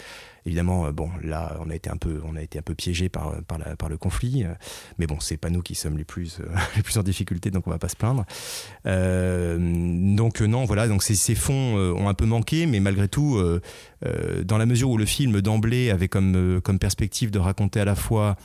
Évidemment, 0.46 0.86
euh, 0.86 0.92
bon, 0.92 1.10
là, 1.22 1.56
on 1.64 1.70
a 1.70 1.74
été 1.74 1.88
un 1.88 1.96
peu, 1.96 2.20
on 2.24 2.36
a 2.36 2.42
été 2.42 2.58
un 2.58 2.62
peu 2.62 2.74
piégé 2.74 3.08
par, 3.08 3.32
par, 3.44 3.58
par 3.78 3.88
le 3.88 3.96
conflit, 3.96 4.44
euh, 4.44 4.52
mais 4.98 5.06
bon, 5.06 5.18
c'est 5.18 5.38
pas 5.38 5.48
nous 5.48 5.62
qui 5.62 5.74
sommes 5.74 5.96
les 5.96 6.04
plus, 6.04 6.38
euh, 6.40 6.44
les 6.76 6.82
plus 6.82 6.98
en 6.98 7.02
difficulté, 7.02 7.50
donc 7.50 7.66
on 7.66 7.70
va 7.70 7.78
pas 7.78 7.88
se 7.88 7.96
plaindre. 7.96 8.24
donc 8.84 10.40
non, 10.40 10.64
voilà, 10.64 10.86
donc 10.86 11.02
ces, 11.02 11.14
ces 11.14 11.34
fonds 11.34 11.76
ont 11.76 12.08
un 12.08 12.14
peu 12.14 12.26
manqué, 12.26 12.66
mais 12.66 12.80
malgré 12.80 13.08
tout, 13.08 13.40
dans 14.44 14.58
la 14.58 14.66
mesure 14.66 14.90
où 14.90 14.98
le 14.98 15.06
film 15.06 15.40
d'emblée 15.40 15.90
avait 15.90 16.08
comme, 16.08 16.60
comme 16.62 16.78
perspective 16.78 17.30
de 17.30 17.38
raconter 17.38 17.80
à 17.80 17.84
la 17.84 17.94
fois 17.94 18.36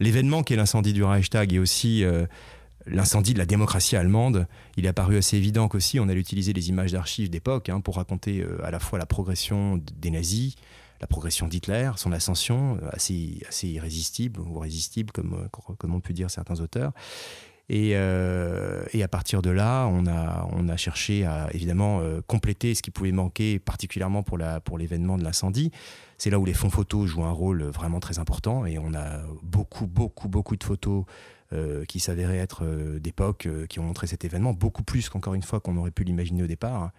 l'événement 0.00 0.42
qui 0.42 0.54
est 0.54 0.56
l'incendie 0.56 0.92
du 0.92 1.04
Reichstag 1.04 1.52
et 1.52 1.58
aussi 1.58 2.04
l'incendie 2.86 3.34
de 3.34 3.38
la 3.38 3.46
démocratie 3.46 3.96
allemande, 3.96 4.46
il 4.76 4.86
est 4.86 4.88
apparu 4.88 5.16
assez 5.16 5.36
évident 5.36 5.68
qu'aussi 5.68 6.00
on 6.00 6.08
allait 6.08 6.20
utiliser 6.20 6.52
les 6.52 6.68
images 6.68 6.92
d'archives 6.92 7.30
d'époque 7.30 7.68
hein, 7.68 7.80
pour 7.80 7.96
raconter 7.96 8.44
à 8.62 8.70
la 8.70 8.80
fois 8.80 8.98
la 8.98 9.06
progression 9.06 9.80
des 10.00 10.10
nazis, 10.10 10.56
la 11.00 11.06
progression 11.06 11.48
d'Hitler, 11.48 11.90
son 11.96 12.12
ascension, 12.12 12.78
euh, 12.82 12.88
assez, 12.92 13.68
irrésistible 13.68 14.40
ou 14.40 14.58
résistible, 14.58 15.12
comme, 15.12 15.34
euh, 15.34 15.74
comme 15.78 15.94
on 15.94 16.00
peut 16.00 16.14
dire 16.14 16.30
certains 16.30 16.60
auteurs. 16.60 16.92
Et, 17.68 17.92
euh, 17.94 18.84
à 19.02 19.08
partir 19.08 19.42
de 19.42 19.50
là, 19.50 19.86
on 19.88 20.06
a, 20.06 20.76
cherché 20.76 21.24
à 21.24 21.48
évidemment 21.52 22.00
compléter 22.26 22.74
ce 22.74 22.82
qui 22.82 22.90
pouvait 22.90 23.12
manquer, 23.12 23.58
particulièrement 23.58 24.22
pour, 24.22 24.38
l'événement 24.38 25.18
de 25.18 25.24
l'incendie. 25.24 25.72
C'est 26.16 26.30
là 26.30 26.38
où 26.38 26.44
les 26.44 26.54
fonds 26.54 26.70
photos 26.70 27.06
jouent 27.06 27.24
un 27.24 27.32
rôle 27.32 27.64
vraiment 27.64 27.98
très 27.98 28.18
important. 28.18 28.66
Et 28.66 28.78
on 28.78 28.94
a 28.94 29.20
beaucoup, 29.42 29.86
beaucoup, 29.86 30.28
beaucoup 30.28 30.56
de 30.56 30.62
photos 30.62 31.04
qui 31.88 31.98
s'avéraient 31.98 32.38
être 32.38 32.64
d'époque, 33.00 33.48
qui 33.68 33.80
ont 33.80 33.84
montré 33.84 34.06
cet 34.06 34.24
événement, 34.24 34.52
beaucoup 34.52 34.84
plus 34.84 35.08
qu'encore 35.08 35.34
une 35.34 35.42
fois 35.42 35.58
qu'on 35.58 35.76
aurait 35.76 35.90
pu 35.90 36.04
l'imaginer 36.04 36.44
au 36.44 36.48
départ. 36.48 36.92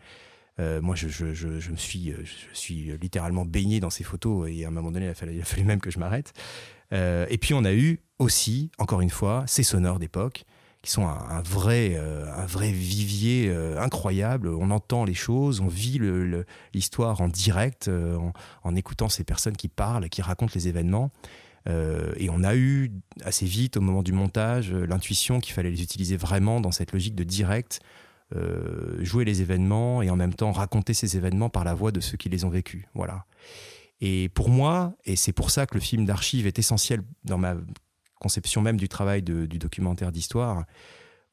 Euh, 0.59 0.81
moi, 0.81 0.95
je, 0.95 1.69
me 1.69 1.75
suis, 1.75 2.11
euh, 2.11 2.23
suis 2.53 2.91
littéralement 2.99 3.45
baigné 3.45 3.79
dans 3.79 3.89
ces 3.89 4.03
photos 4.03 4.49
et 4.49 4.65
à 4.65 4.69
un 4.69 4.71
moment 4.71 4.91
donné, 4.91 5.05
il 5.05 5.09
a 5.09 5.13
fallu, 5.45 5.63
même 5.63 5.79
que 5.79 5.91
je 5.91 5.99
m'arrête. 5.99 6.33
Euh, 6.93 7.25
et 7.29 7.37
puis, 7.37 7.53
on 7.53 7.63
a 7.63 7.73
eu 7.73 7.99
aussi, 8.19 8.71
encore 8.77 9.01
une 9.01 9.09
fois, 9.09 9.43
ces 9.47 9.63
sonores 9.63 9.99
d'époque 9.99 10.45
qui 10.83 10.91
sont 10.91 11.07
un, 11.07 11.41
vrai, 11.41 11.97
un 11.97 12.45
vrai 12.45 12.71
vivier 12.71 13.53
incroyable. 13.77 14.47
On 14.47 14.69
entend 14.69 15.03
les 15.03 15.15
choses, 15.15 15.59
on 15.59 15.67
vit 15.67 15.99
l'histoire 16.73 17.19
en 17.19 17.27
direct, 17.27 17.89
en, 18.63 18.75
écoutant 18.75 19.09
ces 19.09 19.25
personnes 19.25 19.57
qui 19.57 19.67
parlent, 19.67 20.07
qui 20.07 20.21
racontent 20.21 20.53
les 20.55 20.69
événements. 20.69 21.11
et 21.67 22.29
on 22.29 22.43
a 22.43 22.55
eu 22.55 22.91
assez 23.25 23.45
vite, 23.47 23.75
au 23.75 23.81
moment 23.81 24.03
du 24.03 24.13
montage, 24.13 24.71
l'intuition 24.71 25.41
qu'il 25.41 25.53
fallait 25.53 25.71
les 25.71 25.81
utiliser 25.81 26.15
vraiment 26.15 26.61
dans 26.61 26.71
cette 26.71 26.93
logique 26.93 27.15
de 27.15 27.23
direct 27.23 27.81
jouer 28.99 29.25
les 29.25 29.41
événements 29.41 30.01
et 30.01 30.09
en 30.09 30.15
même 30.15 30.33
temps 30.33 30.51
raconter 30.51 30.93
ces 30.93 31.15
événements 31.17 31.49
par 31.49 31.63
la 31.63 31.73
voix 31.73 31.91
de 31.91 31.99
ceux 31.99 32.17
qui 32.17 32.29
les 32.29 32.43
ont 32.43 32.49
vécus. 32.49 32.85
Voilà. 32.93 33.25
Et 34.01 34.29
pour 34.29 34.49
moi, 34.49 34.95
et 35.05 35.15
c'est 35.15 35.33
pour 35.33 35.49
ça 35.49 35.65
que 35.65 35.75
le 35.75 35.79
film 35.79 36.05
d'archives 36.05 36.45
est 36.45 36.59
essentiel 36.59 37.01
dans 37.23 37.37
ma 37.37 37.55
conception 38.19 38.61
même 38.61 38.77
du 38.77 38.89
travail 38.89 39.21
du 39.21 39.47
documentaire 39.47 40.11
d'histoire, 40.11 40.65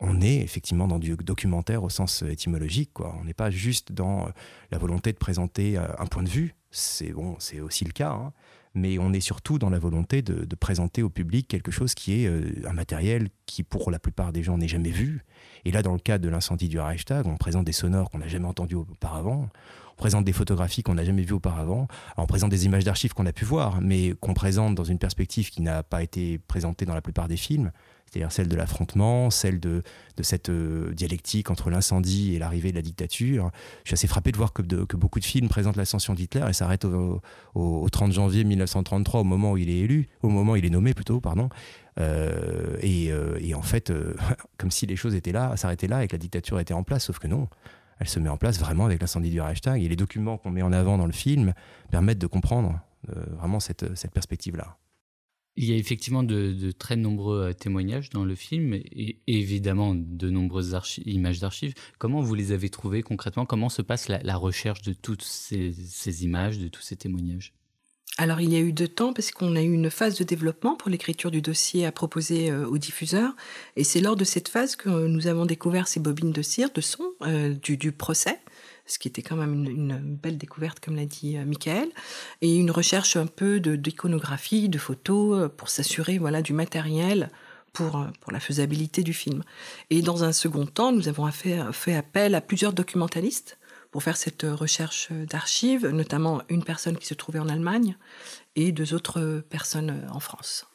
on 0.00 0.20
est 0.20 0.36
effectivement 0.36 0.88
dans 0.88 0.98
du 0.98 1.16
documentaire 1.16 1.82
au 1.82 1.88
sens 1.88 2.22
étymologique. 2.22 2.92
Quoi. 2.92 3.16
On 3.20 3.24
n'est 3.24 3.34
pas 3.34 3.50
juste 3.50 3.92
dans 3.92 4.28
la 4.70 4.78
volonté 4.78 5.12
de 5.12 5.18
présenter 5.18 5.78
euh, 5.78 5.86
un 5.98 6.06
point 6.06 6.22
de 6.22 6.28
vue. 6.28 6.54
C'est 6.70 7.12
bon, 7.12 7.36
c'est 7.38 7.60
aussi 7.60 7.84
le 7.84 7.92
cas. 7.92 8.10
Hein 8.10 8.32
mais 8.74 8.98
on 8.98 9.12
est 9.12 9.20
surtout 9.20 9.58
dans 9.58 9.70
la 9.70 9.78
volonté 9.78 10.22
de, 10.22 10.54
présenter 10.54 11.02
au 11.02 11.10
public 11.10 11.48
quelque 11.48 11.70
chose 11.70 11.94
qui 11.94 12.22
est 12.22 12.26
euh, 12.26 12.42
un 12.66 12.72
matériel 12.72 13.28
qui, 13.46 13.62
pour 13.62 13.90
la 13.90 13.98
plupart 13.98 14.32
des 14.32 14.42
gens, 14.42 14.56
n'est 14.56 14.68
jamais 14.68 14.90
vu. 14.90 15.24
Et 15.64 15.72
là, 15.72 15.82
dans 15.82 15.92
le 15.92 15.98
cadre 15.98 16.24
de 16.24 16.28
l'incendie 16.28 16.68
du 16.68 16.78
Reichstag, 16.78 17.26
on 17.26 17.36
présente 17.36 17.64
des 17.64 17.72
sonores 17.72 18.10
qu'on 18.10 18.18
n'a 18.18 18.28
jamais 18.28 18.46
entendus 18.46 18.76
auparavant, 18.76 19.48
on 19.92 19.96
présente 19.96 20.24
des 20.24 20.32
photographies 20.32 20.82
qu'on 20.82 20.94
n'a 20.94 21.04
jamais 21.04 21.22
vues 21.22 21.34
auparavant, 21.34 21.86
on 22.16 22.26
présente 22.26 22.50
des 22.50 22.66
images 22.66 22.84
d'archives 22.84 23.14
qu'on 23.14 23.26
a 23.26 23.32
pu 23.32 23.44
voir, 23.44 23.80
mais 23.80 24.14
qu'on 24.20 24.34
présente 24.34 24.74
dans 24.74 24.84
une 24.84 24.98
perspective 24.98 25.50
qui 25.50 25.62
n'a 25.62 25.82
pas 25.82 26.02
été 26.02 26.38
présentée 26.38 26.84
dans 26.84 26.94
la 26.94 27.02
plupart 27.02 27.28
des 27.28 27.36
films 27.36 27.70
c'est-à-dire 28.14 28.30
celle 28.30 28.48
de 28.48 28.54
l'affrontement, 28.54 29.28
celle 29.30 29.58
de, 29.58 29.82
de 30.16 30.22
cette 30.22 30.48
euh, 30.48 30.92
dialectique 30.94 31.50
entre 31.50 31.68
l'incendie 31.68 32.34
et 32.34 32.38
l'arrivée 32.38 32.70
de 32.70 32.76
la 32.76 32.82
dictature. 32.82 33.50
Je 33.82 33.88
suis 33.88 33.94
assez 33.94 34.06
frappé 34.06 34.30
de 34.30 34.36
voir 34.36 34.52
que, 34.52 34.62
que 34.62 34.96
beaucoup 34.96 35.18
de 35.18 35.24
films 35.24 35.48
présentent 35.48 35.76
l'ascension 35.76 36.14
d'Hitler 36.14 36.44
et 36.48 36.52
s'arrêtent 36.52 36.84
au, 36.84 37.20
au, 37.56 37.88
30 37.90 38.12
janvier 38.12 38.44
1933, 38.44 39.20
au 39.20 39.24
moment 39.24 39.52
où 39.52 39.56
il 39.56 39.68
est 39.68 39.78
élu, 39.78 40.08
au 40.22 40.28
moment 40.28 40.52
où 40.52 40.56
il 40.56 40.64
est 40.64 40.70
nommé 40.70 40.94
plutôt, 40.94 41.20
pardon. 41.20 41.48
Euh, 41.98 42.76
et, 42.80 43.10
euh, 43.10 43.36
et, 43.40 43.54
en 43.54 43.62
fait, 43.62 43.92
comme 44.58 44.70
si 44.70 44.86
les 44.86 44.96
choses 44.96 45.16
étaient 45.16 45.32
là, 45.32 45.56
s'arrêtaient 45.56 45.88
là 45.88 46.04
et 46.04 46.06
que 46.06 46.12
la 46.12 46.20
dictature 46.20 46.60
était 46.60 46.74
en 46.74 46.84
place, 46.84 47.06
sauf 47.06 47.18
que 47.18 47.26
non. 47.26 47.48
Elle 47.98 48.08
se 48.08 48.20
met 48.20 48.28
en 48.28 48.36
place 48.36 48.60
vraiment 48.60 48.86
avec 48.86 49.00
l'incendie 49.00 49.30
du 49.30 49.40
Reichstag. 49.40 49.82
Et 49.82 49.88
les 49.88 49.96
documents 49.96 50.38
qu'on 50.38 50.52
met 50.52 50.62
en 50.62 50.72
avant 50.72 50.98
dans 50.98 51.06
le 51.06 51.12
film 51.12 51.52
permettent 51.90 52.18
de 52.18 52.26
comprendre 52.28 52.80
vraiment 53.06 53.60
cette, 53.60 53.96
cette 53.96 54.12
perspective-là. 54.12 54.76
Il 55.56 55.64
y 55.64 55.72
a 55.72 55.76
effectivement 55.76 56.22
de, 56.24 56.72
très 56.72 56.96
nombreux 56.96 57.54
témoignages 57.54 58.10
dans 58.10 58.24
le 58.24 58.34
film 58.34 58.74
et, 58.74 59.18
évidemment 59.26 59.94
de 59.94 60.28
nombreuses 60.30 60.76
images 61.06 61.38
d'archives. 61.38 61.74
Comment 61.98 62.22
vous 62.22 62.34
les 62.34 62.52
avez 62.52 62.70
trouvées 62.70 63.02
concrètement? 63.02 63.46
Comment 63.46 63.68
se 63.68 63.82
passe 63.82 64.08
la, 64.08 64.36
recherche 64.36 64.82
de 64.82 64.92
toutes 64.92 65.22
ces 65.22 66.24
images, 66.24 66.58
de 66.58 66.68
tous 66.68 66.82
ces 66.82 66.96
témoignages? 66.96 67.54
Alors 68.16 68.40
il 68.40 68.52
y 68.52 68.56
a 68.56 68.60
eu 68.60 68.72
deux 68.72 68.86
temps 68.86 69.12
parce 69.12 69.32
qu'on 69.32 69.56
a 69.56 69.62
eu 69.62 69.72
une 69.72 69.90
phase 69.90 70.16
de 70.16 70.22
développement 70.22 70.76
pour 70.76 70.88
l'écriture 70.88 71.32
du 71.32 71.42
dossier 71.42 71.84
à 71.84 71.90
proposer 71.90 72.48
euh, 72.48 72.64
aux 72.66 72.78
diffuseurs 72.78 73.34
et 73.74 73.82
c'est 73.82 74.00
lors 74.00 74.14
de 74.14 74.22
cette 74.22 74.48
phase 74.48 74.76
que 74.76 74.88
nous 74.88 75.26
avons 75.26 75.46
découvert 75.46 75.88
ces 75.88 75.98
bobines 75.98 76.30
de 76.30 76.42
cire, 76.42 76.70
de 76.72 76.80
son 76.80 77.02
euh, 77.22 77.54
du, 77.54 77.90
procès, 77.90 78.38
ce 78.86 78.98
qui 78.98 79.08
était 79.08 79.22
quand 79.22 79.36
même 79.36 79.64
une, 79.64 79.98
belle 79.98 80.38
découverte 80.38 80.80
comme 80.80 80.96
l'a 80.96 81.06
dit 81.06 81.36
euh, 81.36 81.44
Michael, 81.44 81.88
et 82.40 82.56
une 82.56 82.70
recherche 82.70 83.16
un 83.16 83.26
peu 83.26 83.60
d'iconographie, 83.60 84.68
de, 84.68 84.78
photos 84.78 85.50
pour 85.56 85.68
s'assurer 85.68 86.18
voilà 86.18 86.42
du 86.42 86.52
matériel 86.52 87.30
pour, 87.72 88.06
pour 88.20 88.32
la 88.32 88.40
faisabilité 88.40 89.02
du 89.02 89.14
film. 89.14 89.42
Et 89.90 90.02
dans 90.02 90.24
un 90.24 90.32
second 90.32 90.66
temps, 90.66 90.92
nous 90.92 91.08
avons 91.08 91.28
fait 91.30 91.94
appel 91.94 92.34
à 92.34 92.40
plusieurs 92.40 92.72
documentalistes 92.72 93.58
pour 93.90 94.02
faire 94.02 94.16
cette 94.16 94.42
recherche 94.42 95.12
d'archives, 95.12 95.86
notamment 95.86 96.42
une 96.48 96.64
personne 96.64 96.96
qui 96.96 97.06
se 97.06 97.14
trouvait 97.14 97.38
en 97.38 97.48
Allemagne 97.48 97.96
et 98.56 98.72
deux 98.72 98.92
autres 98.92 99.42
personnes 99.48 100.06
en 100.12 100.20
France. 100.20 100.66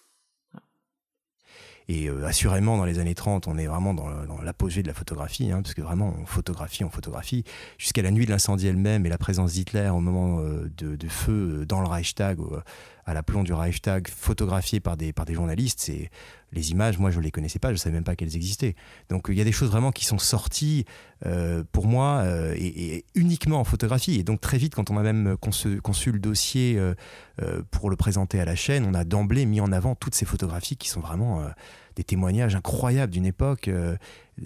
Et 1.89 2.07
euh, 2.07 2.23
assurément, 2.27 2.77
dans 2.77 2.85
les 2.85 2.99
années 2.99 3.15
30, 3.15 3.47
on 3.47 3.57
est 3.57 3.65
vraiment 3.65 3.95
dans, 3.95 4.07
l'apogée 4.43 4.83
de 4.83 4.87
la 4.87 4.93
photographie, 4.93 5.51
hein, 5.51 5.63
parce 5.63 5.73
que 5.73 5.81
vraiment, 5.81 6.13
on 6.21 6.25
photographie, 6.27 6.83
on 6.83 6.91
photographie. 6.91 7.43
Jusqu'à 7.79 8.03
la 8.03 8.11
nuit 8.11 8.27
de 8.27 8.31
l'incendie 8.31 8.67
elle-même 8.67 9.07
et 9.07 9.09
la 9.09 9.17
présence 9.17 9.53
d'Hitler 9.53 9.89
au 9.89 9.99
moment 9.99 10.39
euh, 10.39 10.71
de, 10.77 11.07
feu 11.07 11.65
dans 11.67 11.81
le 11.81 11.87
Reichstag, 11.87 12.37
à 13.09 13.13
la 13.15 13.23
plomb 13.23 13.43
du 13.43 13.53
Reichstag, 13.53 14.07
photographié 14.07 14.79
par 14.79 14.95
des, 14.95 15.13
par 15.13 15.25
des 15.25 15.33
journalistes, 15.33 15.79
c'est 15.81 16.11
les 16.51 16.69
images, 16.69 16.99
moi 16.99 17.09
je 17.09 17.17
ne 17.17 17.23
les 17.23 17.31
connaissais 17.31 17.57
pas, 17.57 17.69
je 17.69 17.73
ne 17.73 17.77
savais 17.77 17.95
même 17.95 18.03
pas 18.03 18.15
qu'elles 18.15 18.35
existaient. 18.35 18.75
Donc 19.09 19.25
il 19.29 19.35
y 19.35 19.41
a 19.41 19.43
des 19.43 19.51
choses 19.51 19.71
vraiment 19.71 19.91
qui 19.91 20.05
sont 20.05 20.19
sorties 20.19 20.85
euh, 21.25 21.63
pour 21.71 21.87
moi 21.87 22.23
et, 22.55 23.05
uniquement 23.15 23.59
en 23.59 23.63
photographie. 23.63 24.19
Et 24.19 24.23
donc 24.23 24.41
très 24.41 24.59
vite, 24.59 24.75
quand 24.75 24.91
on 24.91 24.97
a 24.97 25.01
même 25.01 25.37
conçu, 25.37 25.81
conçu 25.81 26.11
le 26.11 26.19
dossier 26.19 26.79
pour 27.71 27.89
le 27.89 27.95
présenter 27.95 28.39
à 28.39 28.45
la 28.45 28.55
chaîne, 28.55 28.85
on 28.85 28.93
a 28.93 29.03
d'emblée 29.03 29.45
mis 29.45 29.59
en 29.59 29.71
avant 29.71 29.95
toutes 29.95 30.13
ces 30.13 30.25
photographies 30.25 30.77
qui 30.77 30.89
sont 30.89 31.01
vraiment 31.01 31.43
des 31.99 32.05
témoignages 32.05 32.55
incroyables 32.55 33.11
d'une 33.11 33.25
époque, 33.25 33.67
euh, 33.67 33.97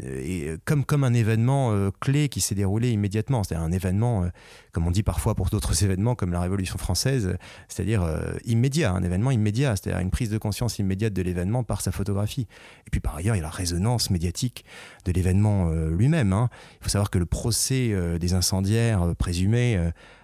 et 0.01 0.55
comme, 0.65 0.85
comme 0.85 1.03
un 1.03 1.13
événement 1.13 1.71
euh, 1.71 1.91
clé 1.99 2.27
qui 2.27 2.41
s'est 2.41 2.55
déroulé 2.55 2.89
immédiatement. 2.89 3.43
C'est 3.43 3.53
un 3.53 3.71
événement, 3.71 4.23
euh, 4.23 4.29
comme 4.71 4.87
on 4.87 4.91
dit 4.91 5.03
parfois 5.03 5.35
pour 5.35 5.49
d'autres 5.49 5.83
événements 5.83 6.15
comme 6.15 6.31
la 6.31 6.41
Révolution 6.41 6.79
française, 6.79 7.37
c'est-à-dire 7.67 8.03
immédiat, 8.45 8.91
un 8.91 9.03
événement 9.03 9.29
immédiat, 9.29 9.75
c'est-à-dire 9.75 10.01
une 10.01 10.09
prise 10.09 10.31
de 10.31 10.39
conscience 10.39 10.79
immédiate 10.79 11.13
de 11.13 11.21
l'événement 11.21 11.63
par 11.63 11.81
sa 11.81 11.91
photographie. 11.91 12.47
Et 12.87 12.89
puis 12.89 12.99
par 12.99 13.17
ailleurs, 13.17 13.35
il 13.35 13.37
y 13.37 13.41
a 13.41 13.43
la 13.43 13.51
résonance 13.51 14.09
médiatique 14.09 14.65
de 15.05 15.11
l'événement 15.11 15.69
lui-même. 15.69 16.33
Hein. 16.33 16.49
Il 16.81 16.85
faut 16.85 16.89
savoir 16.89 17.11
que 17.11 17.19
le 17.19 17.27
procès 17.27 17.95
des 18.19 18.33
incendiaires 18.33 19.13
présumés 19.15 19.79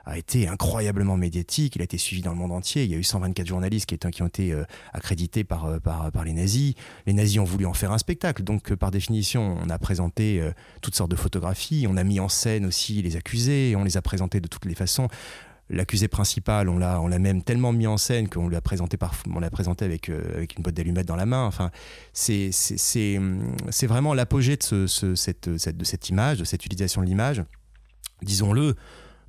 a 0.10 0.18
été 0.18 0.48
incroyablement 0.48 1.18
médiatique. 1.18 1.76
Il 1.76 1.82
a 1.82 1.84
été 1.84 1.98
suivi 1.98 2.22
dans 2.22 2.32
le 2.32 2.38
monde 2.38 2.52
entier. 2.52 2.84
Il 2.84 2.92
y 2.92 2.96
a 2.96 2.98
eu 2.98 3.04
124 3.04 3.46
journalistes 3.48 3.86
qui, 3.86 3.98
qui 3.98 4.24
ont 4.24 4.28
été 4.28 4.52
euh, 4.52 4.64
accrédités 4.94 5.44
par, 5.44 5.66
euh, 5.66 5.80
par, 5.80 6.12
par, 6.12 6.24
les 6.24 6.34
nazis. 6.34 6.74
Les 7.06 7.14
nazis 7.14 7.40
ont 7.40 7.44
voulu 7.44 7.66
en 7.66 7.74
faire 7.74 7.92
un 7.92 7.98
spectacle. 7.98 8.44
Donc, 8.44 8.72
euh, 8.72 8.76
par 8.76 8.92
définition, 8.92 9.58
on 9.62 9.70
a 9.70 9.78
présenté 9.78 10.42
toutes 10.82 10.96
sortes 10.96 11.12
de 11.12 11.16
photographies. 11.16 11.86
On 11.88 11.98
a 11.98 12.04
mis 12.04 12.20
en 12.20 12.30
scène 12.30 12.66
aussi 12.66 13.02
les 13.02 13.16
accusés. 13.16 13.76
On 13.78 13.84
les 13.84 13.98
a 13.98 14.02
présentés 14.02 14.42
de 14.42 14.48
toutes 14.48 14.66
les 14.66 14.76
façons. 14.76 15.08
L'accusé 15.70 16.08
principal, 16.08 16.68
on 16.68 16.80
l'a, 16.80 17.00
on 17.00 17.08
l'a 17.08 17.20
même 17.20 17.44
tellement 17.44 17.72
mis 17.72 17.86
en 17.86 17.98
scène 17.98 18.28
qu'on 18.28 18.50
l'a 18.50 18.62
présenté 18.62 18.98
par, 18.98 19.14
on 19.32 19.40
l'a 19.40 19.52
présenté 19.52 19.86
avec, 19.86 20.10
avec 20.10 20.58
une 20.58 20.64
boîte 20.64 20.74
d'allumettes 20.74 21.08
dans 21.08 21.16
la 21.16 21.28
main. 21.28 21.46
Enfin, 21.46 21.70
c'est, 22.12 22.50
c'est, 22.52 22.78
c'est, 22.78 23.20
c'est 23.70 23.86
vraiment 23.86 24.16
l'apogée 24.16 24.58
de, 24.58 24.64
ce, 24.88 24.88
cette, 25.16 25.58
cette, 25.60 25.78
de 25.78 25.84
cette 25.84 26.10
image, 26.10 26.40
de 26.40 26.44
cette 26.44 26.66
utilisation 26.66 27.02
de 27.02 27.06
l'image. 27.06 27.44
Disons-le, 28.24 28.76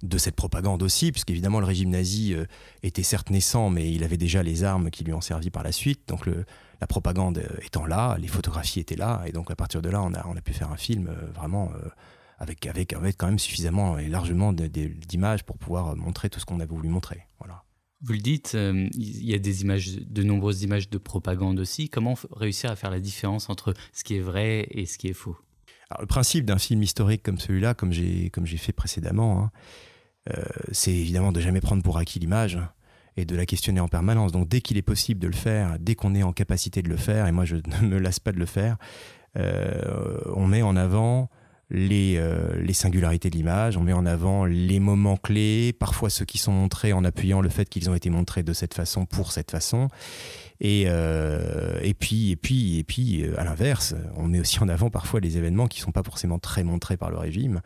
de 0.03 0.19
cette 0.19 0.37
propagande 0.37 0.83
aussi, 0.83 1.13
puisqu'évidemment 1.13 1.61
le 1.61 1.67
régime 1.67 1.91
nazi 1.91 2.35
euh, 2.35 2.45
était 2.83 3.03
certes 3.03 3.31
naissant, 3.31 3.71
mais 3.71 3.93
il 3.93 4.03
avait 4.05 4.17
déjà 4.17 4.43
les 4.43 4.65
armes 4.65 4.91
qui 4.91 5.05
lui 5.05 5.13
ont 5.13 5.21
servi 5.21 5.51
par 5.51 5.63
la 5.63 5.73
suite. 5.73 6.03
Donc 6.09 6.27
la 6.27 6.87
propagande 6.87 7.39
euh, 7.39 7.65
étant 7.65 7.87
là, 7.87 8.17
les 8.19 8.29
photographies 8.29 8.81
étaient 8.81 8.97
là, 8.97 9.23
et 9.27 9.33
donc 9.33 9.51
à 9.51 9.57
partir 9.57 9.83
de 9.83 9.91
là, 9.91 10.03
on 10.03 10.15
a, 10.15 10.27
on 10.27 10.37
a 10.37 10.41
pu 10.41 10.53
faire 10.53 10.71
un 10.71 10.77
film 10.77 11.09
euh, 11.09 11.27
vraiment 11.35 11.73
avec, 12.39 12.67
avec, 12.67 12.95
avec 12.95 13.17
quand 13.19 13.27
même 13.27 13.39
suffisamment 13.39 13.99
et 13.99 14.09
largement 14.09 14.53
d'images 14.53 15.45
pour 15.45 15.59
pouvoir 15.59 15.97
montrer 15.97 16.31
tout 16.31 16.41
ce 16.41 16.47
qu'on 16.47 16.61
avait 16.61 16.67
voulu 16.67 16.89
montrer. 16.89 17.27
Voilà. 17.39 17.65
Vous 18.03 18.15
le 18.15 18.21
dites, 18.21 18.55
il 18.55 19.25
y 19.25 19.35
a 19.35 19.39
des 19.39 19.61
images, 19.61 19.95
de 19.95 20.23
nombreuses 20.23 20.63
images 20.63 20.89
de 20.89 20.97
propagande 20.97 21.61
aussi. 21.61 21.91
Comment 21.91 22.15
réussir 22.33 22.71
à 22.71 22.77
faire 22.77 22.91
la 22.91 23.01
différence 23.01 23.51
entre 23.51 23.75
ce 23.93 24.05
qui 24.05 24.17
est 24.17 24.21
vrai 24.21 24.67
et 24.71 24.87
ce 24.87 24.97
qui 24.97 25.09
est 25.09 25.13
faux? 25.13 25.37
Alors, 25.91 26.01
le 26.01 26.07
principe 26.07 26.47
d'un 26.47 26.59
film 26.59 26.83
historique 26.83 27.23
comme 27.23 27.39
celui-là, 27.39 27.75
comme 27.75 27.93
j'ai 27.93 28.31
comme 28.31 28.47
j'ai 28.47 28.57
fait 28.57 28.73
précédemment, 28.73 29.43
hein, 29.43 29.51
c'est 30.73 30.93
évidemment 30.93 31.33
de 31.33 31.41
jamais 31.41 31.61
prendre 31.61 31.83
pour 31.83 31.99
acquis 31.99 32.19
l'image 32.19 32.59
et 33.17 33.25
de 33.25 33.37
la 33.37 33.47
questionner 33.47 33.81
en 33.81 33.89
permanence. 33.89 34.33
Donc 34.33 34.49
dès 34.49 34.61
qu'il 34.61 34.77
est 34.77 34.83
possible 34.83 35.21
de 35.21 35.27
le 35.27 35.35
faire, 35.35 35.77
dès 35.79 35.95
qu'on 35.95 36.15
est 36.15 36.23
en 36.23 36.33
capacité 36.33 36.83
de 36.83 36.89
le 36.89 36.97
faire, 36.97 37.27
et 37.27 37.33
moi 37.33 37.45
je 37.45 37.57
ne 37.83 37.89
me 37.89 37.99
lasse 37.99 38.21
pas 38.21 38.33
de 38.33 38.39
le 38.39 38.47
faire, 38.47 38.77
euh, 39.39 40.19
on 40.35 40.47
met 40.47 40.63
en 40.63 40.77
avant 40.77 41.31
les, 41.73 42.17
euh, 42.17 42.61
les 42.61 42.73
singularités 42.73 43.31
de 43.31 43.37
l'image, 43.37 43.77
on 43.77 43.83
met 43.83 43.93
en 43.93 44.05
avant 44.05 44.45
les 44.45 44.81
moments 44.81 45.17
clés, 45.17 45.73
parfois 45.73 46.11
ceux 46.11 46.25
qui 46.25 46.39
sont 46.39 46.51
montrés 46.51 46.93
en 46.93 47.05
appuyant 47.05 47.41
le 47.41 47.49
fait 47.49 47.69
qu'ils 47.69 47.89
ont 47.89 47.95
été 47.95 48.11
montrés 48.11 48.43
de 48.43 48.53
cette 48.53 48.75
façon 48.75 49.07
pour 49.07 49.31
cette 49.31 49.53
façon. 49.53 49.89
Et, 50.63 50.83
et 50.83 51.95
puis, 51.95 52.33
et 52.33 52.37
puis, 52.37 52.79
et 52.79 52.85
puis, 52.85 53.25
à 53.39 53.45
l'inverse, 53.45 53.95
on 54.17 54.27
met 54.27 54.41
aussi 54.41 54.61
en 54.61 54.69
avant 54.69 54.91
parfois 54.91 55.19
les 55.21 55.39
événements 55.39 55.69
qui 55.69 55.81
ne 55.81 55.85
sont 55.85 55.93
pas 55.93 56.03
forcément 56.03 56.39
très 56.39 56.65
montrés 56.65 56.99
par 56.99 57.11
le 57.11 57.17
régime. 57.17 57.63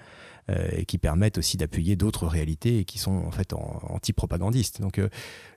Euh, 0.50 0.68
et 0.72 0.84
qui 0.84 0.98
permettent 0.98 1.38
aussi 1.38 1.56
d'appuyer 1.56 1.96
d'autres 1.96 2.26
réalités 2.26 2.78
et 2.78 2.84
qui 2.84 2.98
sont 2.98 3.12
en 3.12 3.30
fait 3.30 3.54
anti-propagandistes. 3.54 4.82
Donc 4.82 4.98
euh, 4.98 5.08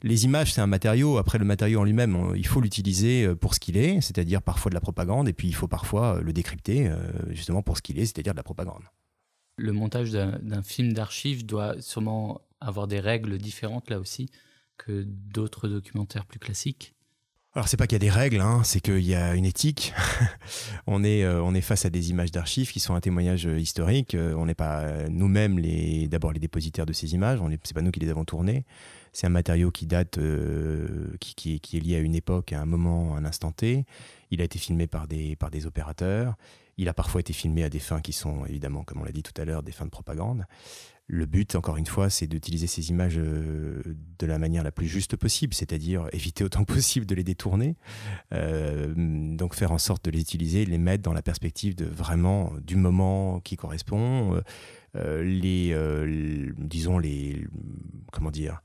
les 0.02 0.24
images, 0.24 0.54
c'est 0.54 0.62
un 0.62 0.68
matériau. 0.68 1.18
Après, 1.18 1.38
le 1.38 1.44
matériau 1.44 1.82
en 1.82 1.84
lui-même, 1.84 2.32
il 2.38 2.48
faut 2.48 2.62
l'utiliser 2.62 3.26
euh, 3.26 3.36
pour 3.36 3.54
ce 3.54 3.60
qu'il 3.60 3.76
est, 3.76 4.00
c'est-à-dire 4.00 4.42
parfois 4.42 4.70
de 4.70 4.76
la 4.76 4.80
propagande, 4.80 5.28
et 5.28 5.34
puis 5.34 5.50
il 5.50 5.54
faut 5.54 5.68
parfois 5.68 6.22
le 6.22 6.32
décrypter 6.32 6.90
justement 7.32 7.62
pour 7.62 7.76
ce 7.76 7.82
qu'il 7.82 8.00
est, 8.00 8.06
c'est-à-dire 8.06 8.32
de 8.32 8.38
la 8.38 8.44
propagande. 8.44 8.84
Le 9.58 9.74
montage 9.74 10.12
d'un 10.12 10.64
film 10.64 10.94
d'archives 10.94 11.46
doit 11.46 11.76
sûrement 11.82 12.40
avoir 12.62 12.88
des 12.88 13.02
règles 13.02 13.38
différentes 13.40 13.90
là 13.90 14.00
aussi 14.00 14.30
que 14.78 15.04
d'autres 15.06 15.68
documentaires 15.68 16.26
plus 16.26 16.40
classiques. 16.40 16.96
Alors 17.58 17.68
c'est 17.68 17.76
pas 17.76 17.88
qu'il 17.88 17.96
y 17.96 17.96
a 17.96 18.06
des 18.06 18.12
règles, 18.12 18.40
hein, 18.40 18.62
c'est 18.64 18.80
qu'il 18.82 19.00
y 19.00 19.16
a 19.16 19.34
une 19.34 19.44
éthique. 19.44 19.92
on 20.86 21.04
est 21.04 21.24
euh, 21.24 21.42
on 21.42 21.56
est 21.56 21.62
face 21.62 21.86
à 21.86 21.90
des 21.90 22.12
images 22.12 22.30
d'archives 22.30 22.72
qui 22.72 22.80
sont 22.80 22.94
un 22.94 23.02
témoignage 23.02 23.48
euh, 23.48 23.58
historique. 23.58 24.14
Euh, 24.14 24.36
on 24.36 24.46
n'est 24.46 24.54
pas 24.54 25.10
nous-mêmes 25.10 25.58
les 25.58 26.08
d'abord 26.08 26.32
les 26.34 26.40
dépositaires 26.40 26.86
de 26.86 26.94
ces 26.94 27.16
images. 27.16 27.42
On 27.42 27.50
c'est 27.64 27.74
pas 27.74 27.82
nous 27.82 27.90
qui 27.90 28.00
les 28.00 28.12
avons 28.12 28.26
tournées. 28.26 28.64
C'est 29.12 29.26
un 29.26 29.32
matériau 29.32 29.72
qui 29.72 29.88
date, 29.88 30.20
qui, 31.20 31.34
qui, 31.34 31.56
est, 31.56 31.60
qui, 31.60 31.78
est, 31.78 31.80
lié 31.80 31.96
à 31.96 32.00
une 32.00 32.14
époque, 32.14 32.54
à 32.54 32.62
un 32.62 32.66
moment, 32.66 33.16
à 33.16 33.18
un 33.18 33.26
instant 33.26 33.52
T. 33.52 33.86
Il 34.30 34.40
a 34.42 34.44
été 34.44 34.60
filmé 34.60 34.86
par 34.86 35.08
des 35.08 35.36
par 35.36 35.50
des 35.50 35.66
opérateurs. 35.66 36.36
Il 36.78 36.90
a 36.90 36.94
parfois 36.94 37.22
été 37.22 37.34
filmé 37.34 37.64
à 37.64 37.70
des 37.70 37.80
fins 37.80 38.02
qui 38.02 38.14
sont 38.14 38.46
évidemment, 38.46 38.84
comme 38.84 39.02
on 39.02 39.04
l'a 39.04 39.12
dit 39.12 39.24
tout 39.24 39.42
à 39.42 39.46
l'heure, 39.46 39.64
des 39.64 39.72
fins 39.72 39.86
de 39.86 39.90
propagande. 39.90 40.46
Le 41.10 41.26
but, 41.26 41.56
encore 41.56 41.78
une 41.78 41.86
fois, 41.86 42.10
c'est 42.10 42.28
d'utiliser 42.28 42.68
ces 42.68 42.90
images 42.90 43.18
euh, 43.18 43.82
de 44.20 44.26
la 44.26 44.38
manière 44.38 44.62
la 44.62 44.74
plus 44.74 44.88
juste 44.88 45.16
possible, 45.16 45.54
c'est-à-dire 45.54 46.10
éviter 46.12 46.44
autant 46.44 46.66
que 46.66 46.74
possible 46.74 47.06
de 47.06 47.16
les 47.16 47.24
détourner, 47.24 47.78
euh, 48.34 48.94
donc 48.94 49.56
faire 49.56 49.72
en 49.72 49.78
sorte 49.78 50.04
de 50.04 50.12
les 50.12 50.20
utiliser, 50.20 50.66
les 50.66 50.78
mettre 50.78 51.04
dans 51.04 51.14
la 51.14 51.22
perspective 51.22 51.76
de 51.76 51.86
vraiment 51.86 52.52
du 52.62 52.76
moment 52.76 53.40
qui 53.40 53.56
correspond, 53.56 54.42
euh, 54.98 55.24
les, 55.24 55.74
disons 56.58 57.00
les, 57.00 57.48
comment 58.12 58.32
dire, 58.32 58.62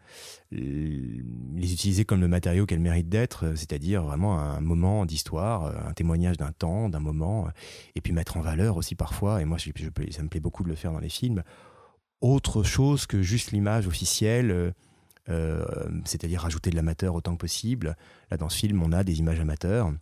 les 0.50 1.72
utiliser 1.72 2.04
comme 2.04 2.20
le 2.20 2.28
matériau 2.28 2.66
qu'elles 2.66 2.80
méritent 2.80 3.08
d'être, 3.08 3.54
c'est-à-dire 3.54 4.02
vraiment 4.02 4.40
un 4.40 4.60
moment 4.60 5.06
d'histoire, 5.06 5.86
un 5.86 5.92
témoignage 5.92 6.38
d'un 6.38 6.50
temps, 6.50 6.88
d'un 6.88 7.00
moment, 7.00 7.46
et 7.94 8.00
puis 8.00 8.12
mettre 8.12 8.36
en 8.36 8.40
valeur 8.40 8.76
aussi 8.76 8.96
parfois, 8.96 9.40
et 9.40 9.44
moi 9.44 9.58
ça 9.60 10.22
me 10.22 10.28
plaît 10.28 10.40
beaucoup 10.40 10.64
de 10.64 10.68
le 10.68 10.74
faire 10.74 10.92
dans 10.92 10.98
les 10.98 11.08
films 11.08 11.44
autre 12.22 12.62
chose 12.62 13.06
que 13.06 13.20
juste 13.20 13.50
l'image 13.50 13.86
officielle, 13.86 14.50
euh, 14.50 14.70
euh, 15.28 15.64
c'est-à-dire 16.04 16.40
rajouter 16.40 16.70
de 16.70 16.76
l'amateur 16.76 17.14
autant 17.14 17.32
que 17.32 17.40
possible. 17.40 17.96
Là, 18.30 18.36
dans 18.38 18.48
ce 18.48 18.56
film, 18.56 18.82
on 18.82 18.92
a 18.92 19.04
des 19.04 19.18
images 19.18 19.40
amateurs, 19.40 19.92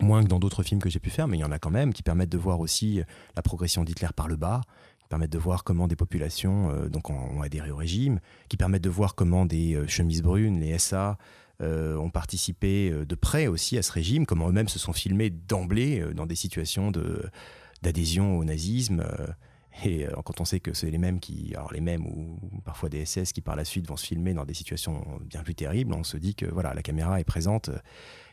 moins 0.00 0.22
que 0.22 0.28
dans 0.28 0.38
d'autres 0.38 0.62
films 0.62 0.80
que 0.80 0.88
j'ai 0.88 1.00
pu 1.00 1.10
faire, 1.10 1.28
mais 1.28 1.36
il 1.36 1.40
y 1.40 1.44
en 1.44 1.52
a 1.52 1.58
quand 1.58 1.70
même, 1.70 1.92
qui 1.92 2.02
permettent 2.02 2.30
de 2.30 2.38
voir 2.38 2.60
aussi 2.60 3.02
la 3.36 3.42
progression 3.42 3.84
d'Hitler 3.84 4.08
par 4.14 4.28
le 4.28 4.36
bas, 4.36 4.62
qui 5.00 5.08
permettent 5.08 5.32
de 5.32 5.38
voir 5.38 5.64
comment 5.64 5.88
des 5.88 5.96
populations 5.96 6.70
euh, 6.70 6.88
donc 6.88 7.10
ont, 7.10 7.42
adhéré 7.42 7.70
au 7.72 7.76
régime, 7.76 8.20
qui 8.48 8.56
permettent 8.56 8.84
de 8.84 8.90
voir 8.90 9.16
comment 9.16 9.44
des 9.44 9.82
chemises 9.88 10.22
brunes, 10.22 10.60
les 10.60 10.78
SA, 10.78 11.18
ont 11.62 12.08
participé 12.08 12.90
de 12.90 13.14
près 13.14 13.46
aussi 13.46 13.76
à 13.76 13.82
ce 13.82 13.92
régime, 13.92 14.24
comment 14.24 14.48
eux-mêmes 14.48 14.70
se 14.70 14.78
sont 14.78 14.94
filmés 14.94 15.28
d'emblée 15.28 16.02
dans 16.14 16.24
des 16.24 16.34
situations 16.34 16.90
d'adhésion 17.82 18.38
au 18.38 18.44
nazisme 18.44 19.04
Et 19.84 20.06
quand 20.24 20.40
on 20.40 20.44
sait 20.44 20.60
que 20.60 20.72
c'est 20.74 20.90
les 20.90 20.98
mêmes 20.98 21.20
qui, 21.20 21.54
les 21.72 21.80
mêmes 21.80 22.06
ou, 22.06 22.38
parfois 22.64 22.88
des 22.88 23.04
SS 23.04 23.32
qui 23.32 23.40
par 23.40 23.56
la 23.56 23.64
suite 23.64 23.86
vont 23.86 23.96
se 23.96 24.06
filmer 24.06 24.34
dans 24.34 24.44
des 24.44 24.54
situations 24.54 25.04
bien 25.24 25.42
plus 25.42 25.54
terribles, 25.54 25.92
on 25.92 26.04
se 26.04 26.16
dit 26.16 26.34
que 26.34 26.46
voilà, 26.46 26.74
la 26.74 26.82
caméra 26.82 27.20
est 27.20 27.24
présente. 27.24 27.70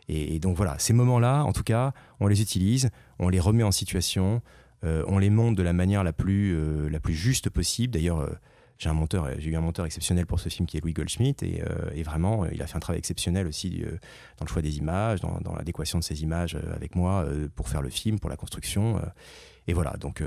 Et, 0.10 0.40
donc 0.40 0.56
voilà, 0.56 0.78
ces 0.80 0.94
moments-là, 0.94 1.44
en 1.44 1.54
tout 1.54 1.64
cas, 1.64 1.94
on 2.20 2.28
les 2.28 2.42
utilise, 2.42 2.90
on 3.20 3.30
les 3.30 3.40
remet 3.40 3.64
en 3.64 3.72
situation, 3.72 4.42
on 4.84 5.18
les 5.18 5.30
monte 5.30 5.56
de 5.56 5.64
la 5.64 5.74
manière 5.74 6.04
la 6.04 6.14
plus, 6.14 6.90
la 6.90 7.00
plus 7.00 7.14
juste 7.14 7.50
possible. 7.50 7.94
D'ailleurs, 7.94 8.30
j'ai 8.78 8.90
un 8.90 8.94
monteur, 8.94 9.28
j'ai 9.40 9.50
eu 9.50 9.56
un 9.56 9.62
monteur 9.62 9.86
exceptionnel 9.86 10.26
pour 10.26 10.40
ce 10.40 10.50
film 10.50 10.68
qui 10.68 10.78
est 10.78 10.82
Louis 10.82 10.94
Goldschmidt 10.94 11.44
et, 11.44 11.64
euh, 11.64 12.04
vraiment 12.04 12.46
il 12.46 12.62
a 12.62 12.68
fait 12.68 12.78
un 12.78 12.80
travail 12.80 13.00
exceptionnel 13.00 13.48
aussi 13.48 13.82
euh, 13.84 13.98
dans 14.38 14.46
le 14.46 14.50
choix 14.50 14.62
des 14.62 14.78
images, 14.78 15.20
dans, 15.20 15.56
l'adéquation 15.56 16.00
de 16.00 16.04
ces 16.04 16.24
images 16.24 16.56
euh, 16.56 16.76
avec 16.76 16.96
moi 16.96 17.26
pour 17.56 17.70
faire 17.70 17.82
le 17.82 17.90
film, 17.90 18.20
pour 18.20 18.30
la 18.30 18.38
construction. 18.38 19.02
et 19.68 19.74
voilà, 19.74 19.92
donc 20.00 20.24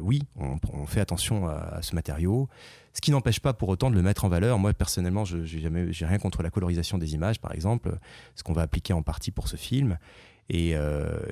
oui, 0.00 0.22
on, 0.36 0.86
fait 0.86 1.00
attention 1.00 1.48
à, 1.48 1.80
ce 1.82 1.94
matériau, 1.94 2.48
ce 2.92 3.00
qui 3.00 3.10
n'empêche 3.10 3.40
pas 3.40 3.52
pour 3.52 3.68
autant 3.68 3.90
de 3.90 3.96
le 3.96 4.02
mettre 4.02 4.24
en 4.24 4.28
valeur. 4.28 4.58
Moi 4.58 4.72
personnellement, 4.74 5.24
je 5.24 5.38
n'ai 5.38 5.92
j'ai 5.92 6.06
rien 6.06 6.18
contre 6.18 6.42
la 6.42 6.50
colorisation 6.50 6.98
des 6.98 7.14
images, 7.14 7.40
par 7.40 7.52
exemple, 7.52 7.98
ce 8.34 8.42
qu'on 8.42 8.52
va 8.52 8.62
appliquer 8.62 8.92
en 8.92 9.02
partie 9.02 9.30
pour 9.30 9.48
ce 9.48 9.56
film. 9.56 9.98
Et, 10.48 10.74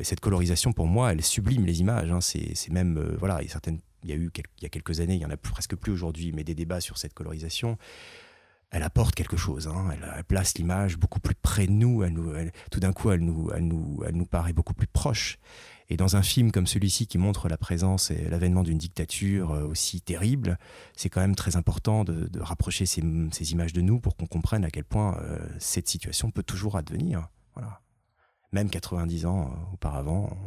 cette 0.02 0.20
colorisation, 0.20 0.72
pour 0.72 0.86
moi, 0.86 1.12
elle 1.12 1.22
sublime 1.22 1.66
les 1.66 1.80
images. 1.80 2.10
Hein. 2.10 2.20
C'est 2.20 2.70
même, 2.70 3.16
voilà, 3.18 3.42
il 3.42 3.46
y 3.46 3.48
a 3.48 3.52
certaines 3.52 3.80
il 4.04 4.10
y 4.10 4.12
a 4.12 4.16
eu 4.16 4.30
il 4.36 4.62
y 4.62 4.66
a 4.66 4.68
quelques 4.68 5.00
années, 5.00 5.14
il 5.14 5.20
y 5.20 5.26
en 5.26 5.30
a 5.30 5.36
presque 5.36 5.74
plus 5.74 5.90
aujourd'hui, 5.90 6.32
mais 6.32 6.44
des 6.44 6.54
débats 6.54 6.80
sur 6.80 6.98
cette 6.98 7.14
colorisation. 7.14 7.78
Elle 8.70 8.82
apporte 8.82 9.14
quelque 9.14 9.36
chose. 9.36 9.68
Hein. 9.68 9.90
Elle, 9.92 10.24
place 10.24 10.54
l'image 10.58 10.98
beaucoup 10.98 11.20
plus 11.20 11.34
près 11.34 11.66
de 11.66 11.72
nous. 11.72 12.02
Elle 12.02 12.12
nous 12.12 12.32
tout 12.70 12.80
d'un 12.80 12.92
coup, 12.92 13.10
elle 13.10 13.20
nous, 13.20 13.50
elle, 13.54 13.66
nous, 13.66 14.02
elle 14.06 14.16
nous 14.16 14.26
paraît 14.26 14.52
beaucoup 14.52 14.74
plus 14.74 14.88
proche. 14.88 15.38
Et 15.88 15.96
dans 15.96 16.16
un 16.16 16.22
film 16.22 16.50
comme 16.50 16.66
celui-ci 16.66 17.06
qui 17.06 17.18
montre 17.18 17.48
la 17.48 17.56
présence 17.56 18.10
et 18.10 18.28
l'avènement 18.28 18.62
d'une 18.62 18.78
dictature 18.78 19.52
euh, 19.52 19.64
aussi 19.64 20.00
terrible, 20.00 20.58
c'est 20.96 21.10
quand 21.10 21.20
même 21.20 21.36
très 21.36 21.56
important 21.56 22.04
de, 22.04 22.28
rapprocher 22.40 22.86
ces, 22.86 23.02
ces, 23.32 23.52
images 23.52 23.74
de 23.74 23.82
nous 23.82 24.00
pour 24.00 24.16
qu'on 24.16 24.26
comprenne 24.26 24.64
à 24.64 24.70
quel 24.70 24.84
point 24.84 25.18
euh, 25.18 25.38
cette 25.58 25.88
situation 25.88 26.30
peut 26.30 26.42
toujours 26.42 26.76
advenir. 26.76 27.28
Voilà 27.54 27.83
même 28.54 28.70
90 28.70 29.26
ans 29.26 29.50
euh, 29.50 29.74
auparavant, 29.74 30.38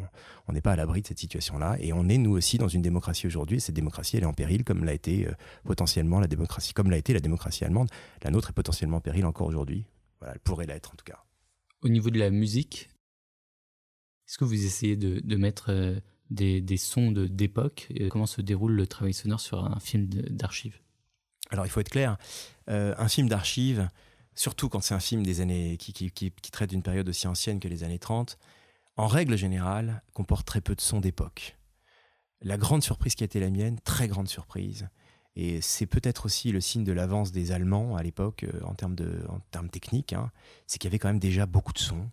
on 0.47 0.53
n'est 0.53 0.61
pas 0.61 0.71
à 0.71 0.75
l'abri 0.75 1.01
de 1.01 1.07
cette 1.07 1.19
situation-là. 1.19 1.75
Et 1.79 1.93
on 1.93 2.07
est, 2.07 2.17
nous 2.17 2.31
aussi, 2.31 2.57
dans 2.57 2.69
une 2.69 2.81
démocratie 2.81 3.27
aujourd'hui. 3.27 3.59
Cette 3.59 3.75
démocratie, 3.75 4.17
elle 4.17 4.23
est 4.23 4.27
en 4.27 4.33
péril, 4.33 4.63
comme 4.63 4.83
l'a 4.83 4.93
été 4.93 5.27
euh, 5.27 5.31
potentiellement 5.65 6.19
la 6.19 6.27
démocratie, 6.27 6.73
comme 6.73 6.89
l'a 6.89 6.97
été 6.97 7.13
la 7.13 7.19
démocratie 7.19 7.65
allemande. 7.65 7.89
La 8.23 8.31
nôtre 8.31 8.49
est 8.49 8.53
potentiellement 8.53 8.97
en 8.97 9.01
péril 9.01 9.25
encore 9.25 9.47
aujourd'hui. 9.47 9.85
Voilà, 10.19 10.33
elle 10.33 10.39
pourrait 10.39 10.65
l'être 10.65 10.91
en 10.93 10.95
tout 10.95 11.05
cas. 11.05 11.23
Au 11.81 11.89
niveau 11.89 12.09
de 12.09 12.17
la 12.17 12.31
musique, 12.31 12.89
est-ce 14.27 14.37
que 14.37 14.45
vous 14.45 14.65
essayez 14.65 14.95
de, 14.95 15.35
mettre 15.35 15.69
euh, 15.69 15.99
des, 16.31 16.77
sons 16.77 17.11
d'époque 17.11 17.89
Comment 18.09 18.25
se 18.25 18.41
déroule 18.41 18.71
le 18.71 18.87
travail 18.87 19.13
sonore 19.13 19.41
sur 19.41 19.63
un 19.63 19.79
film 19.79 20.07
d'archives? 20.07 20.79
Alors, 21.49 21.65
il 21.65 21.69
faut 21.69 21.79
être 21.79 21.89
clair. 21.89 22.17
un 22.67 23.07
film 23.07 23.29
d'archives, 23.29 23.89
surtout 24.37 24.69
quand 24.69 24.81
c'est 24.81 24.93
un 24.93 24.99
film 24.99 25.23
des 25.23 25.41
années 25.41 25.77
qui, 25.77 26.31
traite 26.51 26.69
d'une 26.69 26.83
période 26.83 27.09
aussi 27.09 27.27
ancienne 27.27 27.59
que 27.59 27.67
les 27.67 27.83
années 27.83 27.99
30, 27.99 28.37
en 28.95 29.07
règle 29.07 29.35
générale, 29.35 30.01
comporte 30.13 30.45
très 30.45 30.61
peu 30.61 30.75
de 30.75 30.81
sons 30.81 30.99
d'époque. 30.99 31.57
La 32.41 32.57
grande 32.57 32.83
surprise 32.83 33.15
qui 33.15 33.23
a 33.23 33.25
été 33.25 33.39
la 33.39 33.49
mienne, 33.49 33.79
très 33.83 34.07
grande 34.07 34.27
surprise, 34.27 34.87
et 35.35 35.59
c'est 35.61 35.85
peut-être 35.85 36.25
aussi 36.25 36.51
le 36.51 36.61
signe 36.61 36.83
de 36.83 36.91
l'avance 36.91 37.31
des 37.31 37.51
Allemands 37.51 37.95
à 37.95 38.03
l'époque 38.03 38.43
euh, 38.43 38.63
en, 38.63 38.73
termes 38.73 39.69
techniques, 39.69 40.13
hein, 40.13 40.31
c'est 40.65 40.79
qu'il 40.79 40.87
y 40.87 40.91
avait 40.91 40.99
quand 40.99 41.09
même 41.09 41.19
déjà 41.19 41.45
beaucoup 41.45 41.73
de 41.73 41.79
sons, 41.79 42.09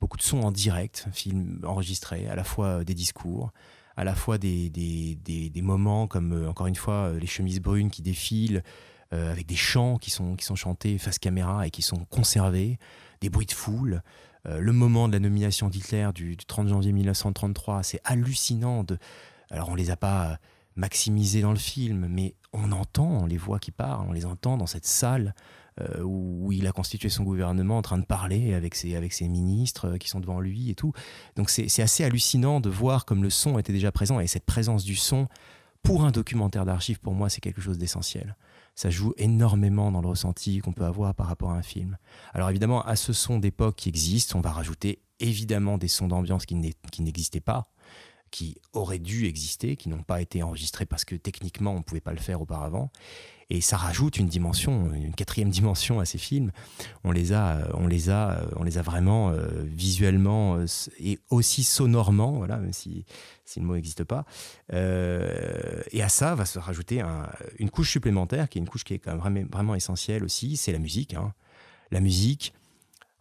beaucoup 0.00 0.16
de 0.16 0.22
sons 0.22 0.40
en 0.40 0.50
direct, 0.50 1.06
film 1.12 1.60
enregistré, 1.64 2.28
à 2.28 2.34
la 2.34 2.44
fois 2.44 2.66
euh, 2.66 2.84
des 2.84 2.94
discours, 2.94 3.50
à 3.96 4.04
la 4.04 4.14
fois 4.14 4.38
des, 4.38 5.52
moments 5.56 6.06
comme, 6.06 6.32
euh, 6.32 6.48
encore 6.48 6.66
une 6.66 6.76
fois, 6.76 7.12
les 7.12 7.26
chemises 7.26 7.60
brunes 7.60 7.90
qui 7.90 8.00
défilent, 8.00 8.62
avec 9.12 9.46
des 9.46 9.56
chants 9.56 9.98
qui 9.98 10.10
sont, 10.10 10.36
qui 10.36 10.44
sont 10.44 10.56
chantés 10.56 10.96
face 10.98 11.18
caméra 11.18 11.66
et 11.66 11.70
qui 11.70 11.82
sont 11.82 12.04
conservés, 12.06 12.78
des 13.20 13.30
bruits 13.30 13.46
de 13.46 13.52
foule. 13.52 14.02
Euh, 14.46 14.58
le 14.58 14.72
moment 14.72 15.08
de 15.08 15.12
la 15.12 15.20
nomination 15.20 15.68
d'Hitler 15.68 16.10
du, 16.14 16.36
30 16.36 16.68
janvier 16.68 16.92
1933, 16.92 17.82
c'est 17.82 18.00
hallucinant. 18.04 18.84
De... 18.84 18.98
Alors 19.50 19.68
on 19.68 19.74
les 19.74 19.90
a 19.90 19.96
pas 19.96 20.38
maximisés 20.74 21.42
dans 21.42 21.52
le 21.52 21.58
film, 21.58 22.06
mais 22.08 22.34
on 22.52 22.72
entend 22.72 23.26
les 23.26 23.36
voix 23.36 23.58
qui 23.58 23.70
parlent, 23.70 24.06
on 24.08 24.12
les 24.12 24.24
entend 24.24 24.56
dans 24.56 24.66
cette 24.66 24.86
salle 24.86 25.34
euh, 25.80 26.02
où, 26.02 26.50
il 26.52 26.66
a 26.66 26.72
constitué 26.72 27.08
son 27.08 27.24
gouvernement 27.24 27.78
en 27.78 27.82
train 27.82 27.98
de 27.98 28.04
parler 28.04 28.54
avec 28.54 28.74
ses, 28.74 28.96
avec 28.96 29.12
ses 29.12 29.28
ministres 29.28 29.96
qui 29.98 30.08
sont 30.08 30.20
devant 30.20 30.40
lui 30.40 30.70
et 30.70 30.74
tout. 30.74 30.92
Donc 31.36 31.50
c'est 31.50 31.82
assez 31.82 32.04
hallucinant 32.04 32.60
de 32.60 32.70
voir 32.70 33.04
comme 33.04 33.22
le 33.22 33.30
son 33.30 33.58
était 33.58 33.72
déjà 33.72 33.92
présent 33.92 34.18
et 34.18 34.26
cette 34.26 34.46
présence 34.46 34.84
du 34.84 34.96
son 34.96 35.28
pour 35.82 36.04
un 36.04 36.10
documentaire 36.10 36.64
d'archives, 36.64 37.00
pour 37.00 37.14
moi, 37.14 37.28
c'est 37.28 37.40
quelque 37.40 37.60
chose 37.60 37.76
d'essentiel 37.76 38.36
ça 38.74 38.90
joue 38.90 39.12
énormément 39.16 39.92
dans 39.92 40.00
le 40.00 40.08
ressenti 40.08 40.58
qu'on 40.58 40.72
peut 40.72 40.84
avoir 40.84 41.14
par 41.14 41.26
rapport 41.26 41.50
à 41.50 41.56
un 41.56 41.62
film. 41.62 41.98
Alors 42.32 42.50
évidemment, 42.50 42.82
à 42.82 42.96
ce 42.96 43.12
son 43.12 43.38
d'époque 43.38 43.76
qui 43.76 43.88
existe, 43.88 44.34
on 44.34 44.40
va 44.40 44.50
rajouter 44.50 45.02
évidemment 45.20 45.78
des 45.78 45.88
sons 45.88 46.08
d'ambiance 46.08 46.46
qui 46.46 46.54
n'existaient 46.54 47.40
pas, 47.40 47.64
qui 48.30 48.56
auraient 48.72 48.98
dû 48.98 49.26
exister, 49.26 49.76
qui 49.76 49.88
n'ont 49.88 50.02
pas 50.02 50.20
été 50.20 50.42
enregistrés 50.42 50.86
parce 50.86 51.04
que 51.04 51.14
techniquement 51.14 51.72
on 51.72 51.78
ne 51.78 51.82
pouvait 51.82 52.00
pas 52.00 52.12
le 52.12 52.18
faire 52.18 52.40
auparavant. 52.40 52.90
Et 53.54 53.60
ça 53.60 53.76
rajoute 53.76 54.16
une 54.16 54.28
dimension, 54.28 54.94
une 54.94 55.14
quatrième 55.14 55.50
dimension 55.50 56.00
à 56.00 56.06
ces 56.06 56.16
films. 56.16 56.52
On 57.04 57.12
les 57.12 57.34
a, 57.34 57.68
on 57.74 57.86
les 57.86 58.08
a, 58.08 58.46
on 58.56 58.62
les 58.62 58.78
a 58.78 58.82
vraiment 58.82 59.28
euh, 59.28 59.46
visuellement 59.62 60.56
euh, 60.56 60.64
et 60.98 61.18
aussi 61.28 61.62
sonorement, 61.62 62.32
voilà, 62.32 62.56
même 62.56 62.72
si, 62.72 63.04
si 63.44 63.60
le 63.60 63.66
mot 63.66 63.74
n'existe 63.74 64.04
pas. 64.04 64.24
Euh, 64.72 65.82
et 65.90 66.02
à 66.02 66.08
ça 66.08 66.34
va 66.34 66.46
se 66.46 66.58
rajouter 66.58 67.02
une 67.58 67.68
couche 67.68 67.90
supplémentaire, 67.90 68.48
qui 68.48 68.56
est 68.56 68.62
une 68.62 68.68
couche 68.70 68.84
qui 68.84 68.94
est 68.94 68.98
quand 68.98 69.10
même 69.10 69.20
vraiment, 69.20 69.42
vraiment 69.52 69.74
essentielle 69.74 70.24
aussi, 70.24 70.56
c'est 70.56 70.72
la 70.72 70.78
musique. 70.78 71.12
Hein. 71.12 71.34
La 71.90 72.00
musique, 72.00 72.54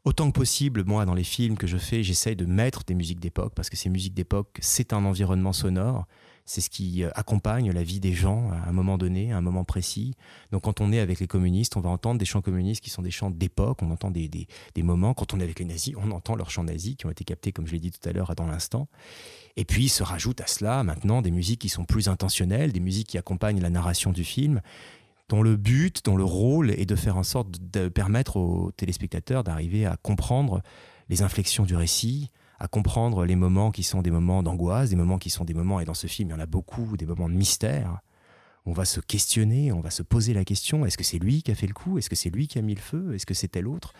autant 0.06 0.32
que 0.32 0.40
possible, 0.40 0.86
moi, 0.86 1.04
dans 1.04 1.14
les 1.14 1.26
films 1.26 1.58
que 1.58 1.68
je 1.68 1.78
fais, 1.78 2.04
j'essaye 2.04 2.38
de 2.38 2.46
mettre 2.46 2.86
des 2.86 2.94
musiques 2.94 3.20
d'époque, 3.20 3.52
parce 3.54 3.70
que 3.70 3.76
ces 3.76 3.90
musiques 3.90 4.14
d'époque, 4.14 4.60
c'est 4.62 4.94
un 4.94 5.04
environnement 5.04 5.52
sonore, 5.52 6.08
c'est 6.52 6.60
ce 6.60 6.70
qui 6.70 7.04
euh, 7.04 7.10
accompagne 7.16 7.72
la 7.72 7.82
vie 7.82 8.02
des 8.02 8.12
gens 8.12 8.52
à 8.52 8.68
un 8.68 8.74
moment 8.74 8.98
donné, 8.98 9.32
à 9.32 9.38
un 9.38 9.42
moment 9.42 9.64
précis. 9.64 10.16
Donc 10.52 10.64
quand 10.64 10.82
on 10.82 10.92
est 10.92 11.00
avec 11.00 11.22
les 11.22 11.28
communistes, 11.28 11.78
on 11.78 11.80
va 11.80 11.90
entendre 11.90 12.20
des 12.20 12.26
chants 12.26 12.42
communistes 12.42 12.84
qui 12.84 12.90
sont 12.90 13.02
des 13.02 13.10
chants 13.10 13.30
d'époque, 13.30 13.82
on 13.82 13.90
entend 13.90 14.12
des, 14.12 14.28
des, 14.28 14.48
des, 14.76 14.84
moments. 14.84 15.14
Quand 15.14 15.34
on 15.34 15.40
est 15.40 15.44
avec 15.44 15.60
les 15.60 15.66
nazis, 15.66 15.96
on 15.98 16.12
entend 16.12 16.36
leurs 16.36 16.52
chants 16.52 16.66
nazis 16.66 16.98
qui 16.98 17.06
ont 17.06 17.10
été 17.10 17.24
captés, 17.24 17.54
comme 17.54 17.68
je 17.68 17.72
l'ai 17.72 17.80
dit 17.80 17.92
tout 17.92 18.08
à 18.08 18.12
l'heure, 18.12 18.36
dans 18.36 18.48
l'instant. 18.48 18.90
Et 19.56 19.64
puis 19.64 19.88
se 19.88 20.04
rajoutent 20.04 20.42
à 20.42 20.48
cela 20.48 20.84
maintenant 20.84 21.22
des 21.22 21.32
musiques 21.32 21.62
qui 21.62 21.70
sont 21.70 21.86
plus 21.86 22.10
intentionnelles, 22.10 22.74
des 22.74 22.82
musiques 22.82 23.08
qui 23.08 23.18
accompagnent 23.18 23.62
la 23.62 23.70
narration 23.70 24.12
du 24.12 24.26
film 24.26 24.62
dont 25.30 25.44
le 25.44 25.56
but, 25.56 26.04
dont 26.04 26.18
le 26.18 26.26
rôle 26.26 26.72
est 26.72 26.86
de 26.86 26.98
faire 26.98 27.16
en 27.16 27.24
sorte 27.24 27.60
de 27.62 27.88
permettre 27.88 28.36
aux 28.36 28.72
téléspectateurs 28.76 29.46
d'arriver 29.46 29.86
à 29.86 29.96
comprendre 29.96 30.62
les 31.08 31.22
inflexions 31.22 31.64
du 31.64 31.78
récit, 31.78 32.30
à 32.62 32.68
comprendre 32.68 33.26
les 33.26 33.36
moments 33.36 33.72
qui 33.72 33.82
sont 33.82 34.04
des 34.04 34.12
moments 34.12 34.44
d'angoisse, 34.44 34.92
des 34.92 34.96
moments 34.96 35.18
qui 35.18 35.32
sont 35.32 35.46
des 35.46 35.56
moments, 35.56 35.80
et 35.80 35.86
dans 35.86 35.96
ce 35.96 36.06
film 36.06 36.30
il 36.30 36.32
y 36.32 36.36
en 36.36 36.40
a 36.40 36.46
beaucoup, 36.46 36.96
des 36.96 37.08
moments 37.08 37.28
de 37.28 37.34
mystère, 37.34 38.02
on 38.68 38.72
va 38.74 38.86
se 38.86 39.00
questionner, 39.00 39.72
on 39.72 39.80
va 39.80 39.90
se 39.90 40.04
poser 40.04 40.36
la 40.36 40.46
question 40.46 40.86
est-ce 40.86 40.96
que 40.96 41.04
c'est 41.04 41.18
lui 41.18 41.42
qui 41.42 41.50
a 41.50 41.56
fait 41.56 41.66
le 41.66 41.74
coup? 41.74 41.98
Est-ce 41.98 42.08
que 42.08 42.16
c'est 42.16 42.30
lui 42.30 42.48
qui 42.48 42.60
a 42.60 42.62
mis 42.62 42.76
le 42.76 42.80
feu? 42.80 43.16
Est-ce 43.16 43.26
que 43.26 43.34
c'est 43.34 43.48
tel 43.48 43.68
autre? 43.68 43.94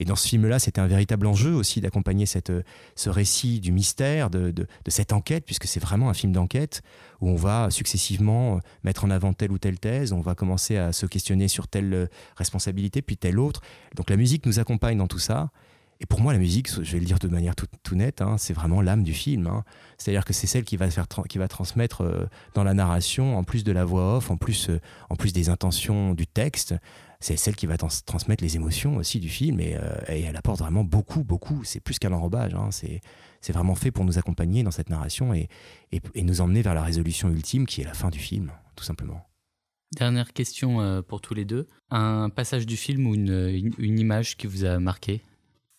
Et 0.00 0.04
dans 0.04 0.16
ce 0.16 0.26
film-là, 0.26 0.58
c'était 0.58 0.80
un 0.80 0.88
véritable 0.88 1.28
enjeu 1.28 1.54
aussi 1.54 1.80
d'accompagner 1.80 2.26
ce 2.26 3.08
récit 3.08 3.60
du 3.60 3.70
mystère, 3.70 4.30
de, 4.30 4.66
cette 4.88 5.12
enquête, 5.12 5.44
puisque 5.44 5.66
c'est 5.66 5.78
vraiment 5.78 6.10
un 6.10 6.14
film 6.14 6.32
d'enquête 6.32 6.82
où 7.20 7.28
on 7.28 7.36
va 7.36 7.70
successivement 7.70 8.58
mettre 8.82 9.04
en 9.04 9.10
avant 9.10 9.32
telle 9.32 9.52
ou 9.52 9.58
telle 9.58 9.78
thèse, 9.78 10.12
on 10.12 10.20
va 10.20 10.34
commencer 10.34 10.76
à 10.76 10.92
se 10.92 11.06
questionner 11.06 11.46
sur 11.46 11.68
telle 11.68 12.10
responsabilité, 12.34 13.00
puis 13.00 13.16
telle 13.16 13.38
autre. 13.38 13.60
Donc 13.94 14.10
la 14.10 14.16
musique 14.16 14.44
nous 14.44 14.58
accompagne 14.58 14.98
dans 14.98 15.06
tout 15.06 15.20
ça. 15.20 15.52
Et 16.00 16.06
pour 16.06 16.20
moi, 16.20 16.32
la 16.32 16.38
musique, 16.38 16.68
je 16.68 16.92
vais 16.92 17.00
le 17.00 17.04
dire 17.04 17.18
de 17.18 17.26
manière 17.26 17.54
tout, 17.56 17.94
nette, 17.96 18.22
hein, 18.22 18.36
c'est 18.38 18.52
vraiment 18.52 18.80
l'âme 18.80 19.02
du 19.02 19.12
film. 19.12 19.48
Hein. 19.48 19.64
C'est-à-dire 19.96 20.24
que 20.24 20.32
c'est 20.32 20.46
celle 20.46 20.62
qui 20.62 20.76
va, 20.76 20.88
faire 20.90 21.08
qui 21.28 21.38
va 21.38 21.48
transmettre 21.48 22.02
euh, 22.02 22.26
dans 22.54 22.62
la 22.62 22.72
narration, 22.72 23.36
en 23.36 23.42
plus 23.42 23.64
de 23.64 23.72
la 23.72 23.84
voix 23.84 24.16
off, 24.16 24.30
en 24.30 24.36
plus, 24.36 24.70
euh, 24.70 24.80
en 25.10 25.16
plus 25.16 25.32
des 25.32 25.48
intentions 25.48 26.14
du 26.14 26.28
texte, 26.28 26.76
c'est 27.18 27.36
celle 27.36 27.56
qui 27.56 27.66
va 27.66 27.76
transmettre 27.76 28.44
les 28.44 28.54
émotions 28.54 28.96
aussi 28.96 29.18
du 29.18 29.28
film. 29.28 29.58
Et, 29.58 29.76
euh, 29.76 29.96
et 30.06 30.22
elle 30.22 30.36
apporte 30.36 30.60
vraiment 30.60 30.84
beaucoup, 30.84 31.24
beaucoup. 31.24 31.64
C'est 31.64 31.80
plus 31.80 31.98
qu'un 31.98 32.12
enrobage. 32.12 32.54
Hein. 32.54 32.68
c'est 32.70 33.52
vraiment 33.52 33.74
fait 33.74 33.90
pour 33.90 34.04
nous 34.04 34.18
accompagner 34.18 34.62
dans 34.62 34.70
cette 34.70 34.90
narration 34.90 35.34
et, 35.34 35.48
et, 35.90 36.00
et, 36.14 36.22
nous 36.22 36.40
emmener 36.40 36.62
vers 36.62 36.74
la 36.74 36.82
résolution 36.82 37.28
ultime 37.28 37.66
qui 37.66 37.80
est 37.80 37.84
la 37.84 37.94
fin 37.94 38.10
du 38.10 38.20
film, 38.20 38.52
tout 38.76 38.84
simplement. 38.84 39.26
Dernière 39.96 40.32
question 40.32 41.02
pour 41.02 41.22
tous 41.22 41.34
les 41.34 41.46
deux. 41.46 41.66
Un 41.90 42.28
passage 42.28 42.66
du 42.66 42.76
film 42.76 43.06
ou 43.06 43.14
une, 43.14 43.72
une 43.78 43.98
image 43.98 44.36
qui 44.36 44.46
vous 44.46 44.64
a 44.64 44.78
marqué? 44.78 45.22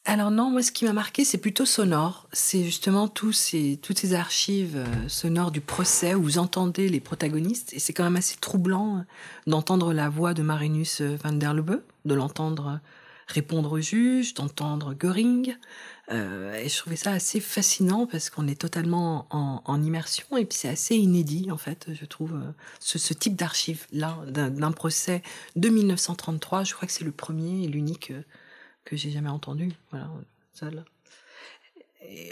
Alors 0.09 0.31
non, 0.31 0.49
moi 0.49 0.63
ce 0.63 0.71
qui 0.71 0.85
m'a 0.85 0.93
marqué, 0.93 1.23
c'est 1.23 1.37
plutôt 1.37 1.65
sonore. 1.65 2.27
C'est 2.33 2.63
justement 2.63 3.07
tous 3.07 3.31
ces, 3.31 3.77
toutes 3.79 3.99
ces 3.99 4.15
archives 4.15 4.75
euh, 4.75 5.07
sonores 5.07 5.51
du 5.51 5.61
procès 5.61 6.15
où 6.15 6.23
vous 6.23 6.37
entendez 6.39 6.89
les 6.89 6.99
protagonistes. 6.99 7.73
Et 7.73 7.79
c'est 7.79 7.93
quand 7.93 8.05
même 8.05 8.15
assez 8.15 8.35
troublant 8.37 8.97
euh, 8.97 9.01
d'entendre 9.45 9.93
la 9.93 10.09
voix 10.09 10.33
de 10.33 10.41
Marinus 10.41 11.01
euh, 11.01 11.15
van 11.23 11.33
der 11.33 11.53
Lubbe, 11.53 11.81
de 12.05 12.13
l'entendre 12.15 12.79
répondre 13.27 13.73
au 13.73 13.79
juge, 13.79 14.33
d'entendre 14.33 14.95
Göring. 14.95 15.55
Et 16.11 16.67
je 16.67 16.75
trouvais 16.75 16.95
ça 16.95 17.11
assez 17.11 17.39
fascinant 17.39 18.07
parce 18.07 18.31
qu'on 18.31 18.47
est 18.47 18.59
totalement 18.59 19.27
en, 19.29 19.83
immersion 19.83 20.25
et 20.37 20.45
puis 20.45 20.57
c'est 20.57 20.67
assez 20.67 20.95
inédit 20.95 21.51
en 21.51 21.57
fait, 21.57 21.89
je 21.93 22.05
trouve, 22.05 22.33
ce, 22.79 23.13
type 23.13 23.35
d'archives 23.35 23.85
là 23.93 24.17
d'un 24.27 24.71
procès 24.71 25.21
de 25.55 25.69
1933. 25.69 26.63
Je 26.63 26.73
crois 26.73 26.87
que 26.87 26.91
c'est 26.91 27.03
le 27.03 27.11
premier 27.11 27.63
et 27.63 27.67
l'unique 27.67 28.11
que 28.89 28.97
j'ai 28.97 29.11
jamais 29.11 29.29
entendu. 29.29 29.71
Voilà, 29.91 30.09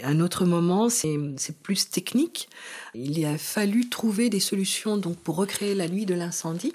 un 0.02 0.20
autre 0.20 0.44
moment, 0.44 0.88
c'est 0.88 1.62
plus 1.62 1.88
technique. 1.90 2.48
Il 2.94 3.24
a 3.24 3.38
fallu 3.38 3.88
trouver 3.88 4.28
des 4.28 4.40
solutions 4.40 4.96
donc 4.96 5.16
pour 5.18 5.36
recréer 5.36 5.74
la 5.74 5.88
nuit 5.88 6.06
de 6.06 6.14
l'incendie. 6.14 6.74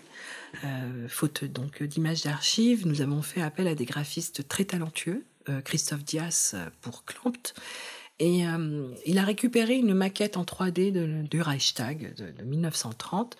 Euh, 0.63 1.07
faute 1.09 1.43
donc 1.43 1.81
d'images 1.81 2.23
d'archives, 2.23 2.87
nous 2.87 3.01
avons 3.01 3.21
fait 3.23 3.41
appel 3.41 3.67
à 3.67 3.75
des 3.75 3.85
graphistes 3.85 4.47
très 4.47 4.65
talentueux, 4.65 5.25
euh, 5.49 5.61
Christophe 5.61 6.03
Dias 6.03 6.51
euh, 6.53 6.69
pour 6.81 7.03
Klampt. 7.05 7.55
Et 8.19 8.43
il 9.05 9.17
a 9.17 9.23
récupéré 9.23 9.75
une 9.75 9.95
maquette 9.95 10.37
en 10.37 10.43
3D 10.43 10.91
de, 10.91 11.27
du 11.27 11.41
Reichstag 11.41 12.13
de, 12.15 12.43
1930 12.43 13.35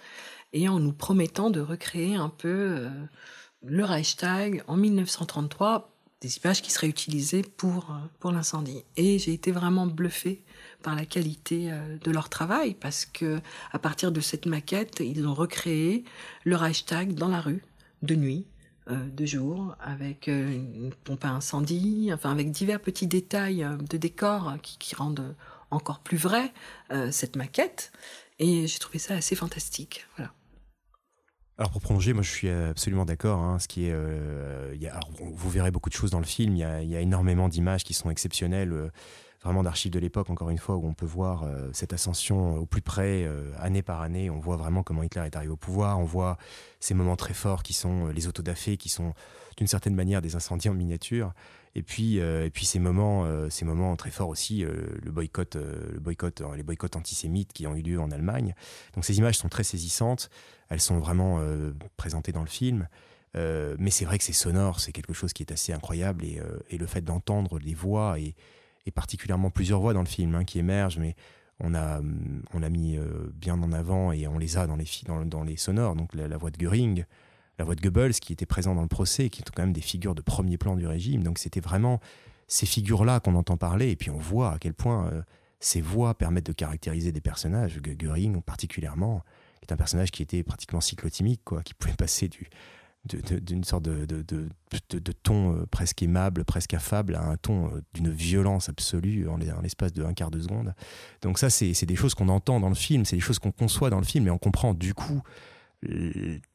et 0.52 0.68
en 0.68 0.80
nous 0.80 0.92
promettant 0.92 1.52
de 1.52 1.62
recréer 1.62 2.16
un 2.16 2.28
peu 2.28 2.90
le 3.64 3.86
Reichstag 3.86 4.64
en 4.68 4.76
1933 4.76 5.93
des 6.24 6.38
images 6.38 6.62
qui 6.62 6.72
seraient 6.72 6.88
utilisées 6.88 7.42
pour, 7.42 7.92
euh, 7.92 7.96
pour 8.20 8.32
l'incendie. 8.32 8.84
Et 8.96 9.20
j'ai 9.20 9.34
été 9.34 9.52
vraiment 9.52 9.86
bluffée 9.86 10.42
par 10.82 10.96
la 10.96 11.06
qualité 11.06 11.70
euh, 11.72 11.98
de 11.98 12.12
leur 12.12 12.30
travail 12.30 12.76
parce 12.76 13.06
que 13.06 13.42
à 13.74 13.80
partir 13.80 14.12
de 14.12 14.22
cette 14.22 14.46
maquette, 14.46 15.02
ils 15.02 15.28
ont 15.28 15.34
recréé 15.34 16.06
le 16.46 16.56
Reichstag 16.56 17.14
dans 17.14 17.28
la 17.28 17.42
rue, 17.42 17.64
de 18.02 18.16
nuit, 18.16 18.46
euh, 18.90 18.96
de 19.10 19.26
jour, 19.26 19.76
avec 19.82 20.28
une 20.28 20.94
pompe 21.04 21.26
à 21.26 21.30
incendie, 21.30 22.10
enfin 22.14 22.32
avec 22.32 22.52
divers 22.52 22.80
petits 22.80 23.08
détails 23.08 23.68
de 23.90 23.98
décor 23.98 24.54
qui, 24.62 24.78
qui 24.78 24.96
rendent 24.96 25.36
encore 25.72 26.00
plus 26.00 26.18
vrai 26.18 26.54
cette 27.12 27.36
maquette. 27.36 27.92
Et 28.40 28.68
j'ai 28.68 28.80
trouvé 28.80 29.00
ça 29.00 29.16
assez 29.16 29.36
fantastique. 29.36 30.06
Voilà. 30.18 30.32
Alors 31.58 31.70
pour 31.70 31.82
prolonger, 31.82 32.14
moi 32.14 32.24
je 32.24 32.32
suis 32.32 32.50
absolument 32.50 33.06
d'accord. 33.06 33.40
Hein, 33.40 33.60
ce 33.60 33.68
qui 33.68 33.86
est, 33.86 33.94
euh, 33.94 34.74
vous 35.20 35.50
verrez 35.50 35.70
beaucoup 35.70 35.90
de 35.90 35.96
choses 35.96 36.10
dans 36.10 36.20
le 36.20 36.26
film. 36.26 36.56
Il 36.56 36.60
y 36.60 36.96
a, 36.96 37.00
énormément 37.00 37.48
d'images 37.48 37.84
qui 37.84 37.94
sont 37.94 38.10
exceptionnelles, 38.10 38.74
euh, 38.74 38.90
vraiment 39.44 39.64
d'archives 39.64 39.92
de 39.92 40.00
l'époque. 40.00 40.30
Encore 40.30 40.50
une 40.50 40.58
fois, 40.58 40.76
où 40.76 40.88
on 40.88 40.94
peut 40.94 41.06
voir 41.06 41.44
euh, 41.44 41.70
cette 41.74 41.94
ascension 41.94 42.56
au 42.56 42.66
plus 42.66 42.82
près, 42.82 43.30
année 43.60 43.82
par 43.82 44.02
année. 44.02 44.30
On 44.30 44.40
voit 44.40 44.58
vraiment 44.58 44.84
comment 44.84 45.04
Hitler 45.04 45.22
est 45.26 45.36
arrivé 45.36 45.52
au 45.52 45.58
pouvoir. 45.58 46.00
On 46.00 46.06
voit 46.06 46.38
ces 46.80 46.94
moments 46.94 47.16
très 47.16 47.34
forts 47.34 47.64
qui 47.64 47.74
sont 47.74 48.08
les 48.08 48.28
autodafés, 48.28 48.78
qui 48.78 48.90
sont 48.90 49.14
d'une 49.58 49.68
certaine 49.68 49.96
manière 49.96 50.22
des 50.22 50.36
incendies 50.36 50.70
en 50.70 50.74
miniature. 50.74 51.34
Et 51.76 51.82
puis, 51.82 52.18
et 52.18 52.50
puis 52.52 52.66
ces 52.66 52.78
moments, 52.78 53.26
ces 53.50 53.66
moments 53.66 53.96
très 53.96 54.12
forts 54.12 54.30
aussi, 54.30 54.64
le 54.64 55.12
boycott, 55.12 55.56
le 55.56 56.00
boycott, 56.00 56.44
les 56.56 56.64
boycotts 56.64 56.96
antisémites 56.96 57.52
qui 57.54 57.66
ont 57.66 57.76
eu 57.76 57.82
lieu 57.82 58.00
en 58.00 58.12
Allemagne. 58.12 58.54
Donc 58.94 59.06
ces 59.06 59.18
images 59.18 59.38
sont 59.38 59.50
très 59.50 59.64
saisissantes 59.64 60.30
elles 60.74 60.82
sont 60.82 61.00
vraiment 61.00 61.40
euh, 61.40 61.72
présentées 61.98 62.32
dans 62.32 62.42
le 62.42 62.48
film. 62.48 62.88
Euh, 63.36 63.76
mais 63.80 63.90
c'est 63.90 64.06
vrai 64.06 64.18
que 64.18 64.24
c'est 64.24 64.34
sonore, 64.34 64.80
c'est 64.80 64.92
quelque 64.92 65.14
chose 65.14 65.34
qui 65.34 65.44
est 65.44 65.52
assez 65.52 65.74
incroyable 65.74 66.24
et, 66.24 66.40
euh, 66.40 66.60
le 66.78 66.86
fait 66.86 67.02
d'entendre 67.02 67.60
les 67.60 67.74
voix 67.74 68.20
et, 68.20 68.36
particulièrement 68.92 69.50
plusieurs 69.50 69.80
voix 69.80 69.94
dans 69.94 70.02
le 70.02 70.08
film 70.08 70.36
hein, 70.36 70.44
qui 70.44 70.60
émergent, 70.60 71.00
mais 71.00 71.16
on 71.60 71.74
a, 71.76 72.02
on 72.54 72.64
a 72.64 72.70
mis 72.70 72.98
bien 73.36 73.62
en 73.62 73.72
avant 73.72 74.12
et 74.12 74.28
on 74.28 74.38
les 74.38 74.58
a 74.58 74.68
dans 74.68 74.76
les, 74.76 74.86
dans, 75.06 75.24
dans 75.26 75.44
les 75.44 75.56
sonores. 75.56 75.96
Donc 75.96 76.14
la, 76.14 76.36
voix 76.36 76.50
de 76.50 76.58
Göring, 76.58 77.06
la 77.60 77.66
voix 77.66 77.76
de 77.76 77.82
Goebbels 77.82 78.14
qui 78.14 78.34
était 78.34 78.46
présent 78.46 78.76
dans 78.76 78.82
le 78.82 78.88
procès, 78.88 79.30
qui 79.30 79.40
sont 79.40 79.52
quand 79.56 79.64
même 79.64 79.74
des 79.74 79.82
figures 79.82 80.16
de 80.16 80.22
premier 80.22 80.58
plan 80.58 80.76
du 80.76 80.88
régime. 80.88 81.24
Donc 81.24 81.38
c'était 81.38 81.62
vraiment 81.62 82.02
ces 82.48 82.66
figures-là 82.66 83.20
qu'on 83.20 83.36
entend 83.36 83.56
parler 83.56 83.92
et 83.92 83.96
puis 83.96 84.10
on 84.10 84.18
voit 84.18 84.54
à 84.54 84.58
quel 84.58 84.74
point 84.74 85.10
ces 85.60 85.80
voix 85.80 86.16
permettent 86.16 86.48
de 86.48 86.54
caractériser 86.54 87.12
des 87.12 87.22
personnages, 87.22 87.80
Göring 87.82 88.42
particulièrement 88.42 89.24
est 89.64 89.72
un 89.72 89.78
personnage 89.78 90.12
qui 90.12 90.22
était 90.22 90.44
pratiquement 90.44 90.82
cyclotimique, 90.82 91.42
quoi, 91.44 91.64
qui 91.64 91.74
pouvait 91.74 91.94
passer 91.98 92.28
du, 92.28 92.50
d'une 93.06 93.66
sorte 93.66 93.84
de, 93.84 94.06
de, 94.06 94.24
de, 94.24 95.12
ton 95.12 95.58
euh, 95.58 95.66
presque 95.66 96.02
aimable, 96.02 96.46
presque 96.46 96.74
affable, 96.74 97.16
à 97.16 97.24
un 97.24 97.36
ton 97.36 97.68
euh, 97.68 97.82
d'une 97.94 98.10
violence 98.10 98.70
absolue 98.70 99.28
en, 99.28 99.38
l'espace 99.62 99.92
de 99.92 100.04
un 100.04 100.14
quart 100.14 100.32
de 100.32 100.40
seconde. 100.40 100.74
Donc 101.22 101.38
ça, 101.38 101.50
c'est 101.50 101.86
des 101.86 101.96
choses 101.96 102.14
qu'on 102.14 102.30
entend 102.30 102.62
dans 102.62 102.70
le 102.70 102.76
film, 102.76 103.04
c'est 103.04 103.18
des 103.18 103.22
choses 103.22 103.40
qu'on 103.40 103.52
conçoit 103.52 103.90
dans 103.90 104.00
le 104.00 104.06
film, 104.06 104.28
et 104.28 104.30
on 104.30 104.38
comprend 104.38 104.74
du 104.74 104.94
coup 104.94 105.22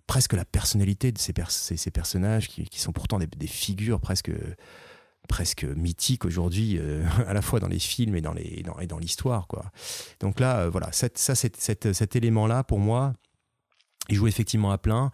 presque 0.06 0.32
la 0.32 0.46
personnalité 0.46 1.12
de 1.12 1.18
ces, 1.18 1.34
ces, 1.50 1.90
personnages 1.90 2.48
qui, 2.48 2.64
qui, 2.64 2.80
sont 2.80 2.92
pourtant 2.92 3.18
des, 3.18 3.46
figures 3.46 4.00
presque 4.00 4.30
presque 5.28 5.64
mythique 5.64 6.24
aujourd'hui, 6.24 6.78
euh, 6.78 7.04
à 7.26 7.34
la 7.34 7.42
fois 7.42 7.60
dans 7.60 7.68
les 7.68 7.78
films 7.78 8.16
et 8.16 8.22
dans 8.22 8.32
les 8.32 8.62
dans, 8.62 8.78
et 8.78 8.86
dans 8.86 8.98
l'histoire 8.98 9.46
quoi. 9.46 9.70
Donc 10.20 10.40
là, 10.40 10.70
voilà, 10.70 10.90
cette, 10.92 11.18
ça, 11.18 11.34
cette, 11.34 11.92
cet 11.92 12.16
élément 12.16 12.46
là 12.46 12.64
pour 12.64 12.78
moi, 12.78 13.12
il 14.08 14.16
joue 14.16 14.26
effectivement 14.26 14.70
à 14.70 14.78
plein. 14.78 15.12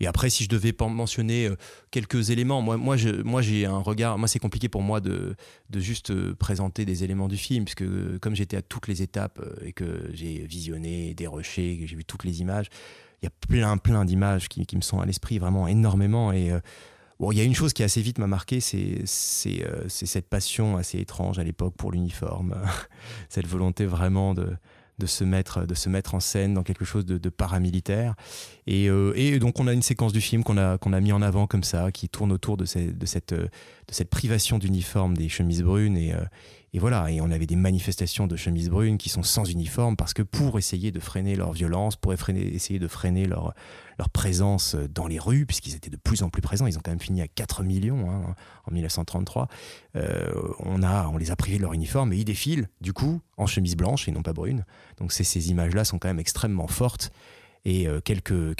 Et 0.00 0.06
après, 0.06 0.30
si 0.30 0.44
je 0.44 0.48
devais 0.48 0.74
mentionner 0.80 1.46
euh, 1.46 1.56
quelques 1.90 2.30
éléments, 2.30 2.62
moi, 2.62 2.76
moi, 2.76 2.96
moi, 3.24 3.42
j'ai 3.42 3.66
un 3.66 3.78
regard. 3.78 4.18
Moi, 4.18 4.28
c'est 4.28 4.38
compliqué 4.38 4.68
pour 4.68 4.82
moi 4.82 5.00
de, 5.00 5.36
de 5.70 5.80
juste 5.80 6.12
présenter 6.34 6.84
des 6.84 7.04
éléments 7.04 7.28
du 7.28 7.36
film, 7.36 7.64
puisque 7.64 7.84
comme 8.20 8.34
j'étais 8.34 8.56
à 8.56 8.62
toutes 8.62 8.88
les 8.88 9.02
étapes 9.02 9.40
et 9.64 9.72
que 9.72 10.10
j'ai 10.12 10.46
visionné, 10.46 11.14
déroché, 11.14 11.78
que 11.78 11.86
j'ai 11.86 11.96
vu 11.96 12.04
toutes 12.04 12.24
les 12.24 12.40
images, 12.40 12.66
il 13.22 13.26
y 13.26 13.28
a 13.28 13.32
plein, 13.48 13.76
plein 13.78 14.04
d'images 14.04 14.48
qui, 14.48 14.66
qui, 14.66 14.76
me 14.76 14.82
sont 14.82 15.00
à 15.00 15.06
l'esprit 15.06 15.38
vraiment 15.38 15.66
énormément. 15.66 16.32
Et 16.32 16.52
Bon, 17.20 17.30
il 17.30 17.38
y 17.38 17.40
a 17.40 17.44
une 17.44 17.54
chose 17.54 17.72
qui 17.72 17.82
assez 17.84 18.00
vite 18.00 18.18
m'a 18.18 18.26
marqué, 18.26 18.60
c'est 18.60 19.02
c'est 19.04 19.64
euh, 19.64 19.88
cette 19.88 20.28
passion 20.28 20.76
assez 20.76 20.98
étrange 20.98 21.38
à 21.38 21.44
l'époque 21.44 21.74
pour 21.76 21.92
l'uniforme, 21.92 22.56
cette 23.28 23.46
volonté 23.46 23.86
vraiment 23.86 24.34
de, 24.34 24.48
de 24.98 25.06
se 25.06 25.24
mettre 25.24 25.66
de 25.66 25.74
se 25.74 25.88
mettre 25.88 26.14
en 26.14 26.20
scène 26.20 26.54
dans 26.54 26.62
quelque 26.62 26.84
chose 26.84 27.04
de, 27.04 27.28
paramilitaire. 27.28 28.14
Et, 28.66 28.88
euh, 28.88 29.12
et, 29.16 29.38
donc 29.38 29.58
on 29.60 29.66
a 29.66 29.72
une 29.72 29.82
séquence 29.82 30.12
du 30.12 30.20
film 30.20 30.44
qu'on 30.44 30.56
a 30.56 30.78
qu'on 30.78 30.92
a 30.92 31.00
mis 31.00 31.12
en 31.12 31.22
avant 31.22 31.46
comme 31.46 31.64
ça 31.64 31.90
qui 31.92 32.08
tourne 32.08 32.32
autour 32.32 32.56
de, 32.56 32.64
de 32.64 33.06
cette 33.06 33.34
de 33.34 33.48
cette 33.90 34.10
privation 34.10 34.58
d'uniforme 34.58 35.16
des 35.16 35.28
chemises 35.28 35.62
brunes. 35.62 35.96
Et, 35.96 36.12
euh, 36.12 36.24
et 36.74 36.80
voilà, 36.80 37.08
et 37.08 37.20
on 37.20 37.30
avait 37.30 37.46
des 37.46 37.54
manifestations 37.54 38.26
de 38.26 38.34
chemises 38.34 38.68
brunes 38.68 38.98
qui 38.98 39.08
sont 39.08 39.22
sans 39.22 39.48
uniforme 39.48 39.94
parce 39.94 40.12
que 40.12 40.22
pour 40.22 40.58
essayer 40.58 40.90
de 40.90 40.98
freiner 40.98 41.36
leur 41.36 41.52
violence, 41.52 41.94
pour 41.94 42.12
essayer 42.12 42.80
de 42.80 42.88
freiner 42.88 43.26
leur, 43.26 43.54
présence 44.12 44.74
dans 44.74 45.06
les 45.06 45.20
rues, 45.20 45.46
puisqu'ils 45.46 45.76
étaient 45.76 45.88
de 45.88 45.96
plus 45.96 46.24
en 46.24 46.30
plus 46.30 46.42
présents, 46.42 46.66
ils 46.66 46.76
ont 46.76 46.80
quand 46.84 46.90
même 46.90 46.98
fini 46.98 47.22
à 47.22 47.28
4 47.28 47.62
millions 47.62 48.10
hein, 48.10 48.34
en 48.66 48.72
1933, 48.72 49.46
euh, 49.94 50.32
on, 50.58 50.82
a, 50.82 51.06
on 51.06 51.16
les 51.16 51.30
a 51.30 51.36
privés 51.36 51.58
de 51.58 51.62
leur 51.62 51.74
uniforme 51.74 52.12
et 52.12 52.16
ils 52.16 52.24
défilent 52.24 52.68
du 52.80 52.92
coup 52.92 53.20
en 53.36 53.46
chemise 53.46 53.76
blanche 53.76 54.08
et 54.08 54.10
non 54.10 54.22
pas 54.22 54.32
brune. 54.32 54.64
Donc 54.98 55.12
ces 55.12 55.50
images-là 55.50 55.84
sont 55.84 56.00
quand 56.00 56.08
même 56.08 56.18
extrêmement 56.18 56.66
fortes. 56.66 57.12
Et 57.64 57.86
euh, 57.86 58.00
quelques 58.00 58.56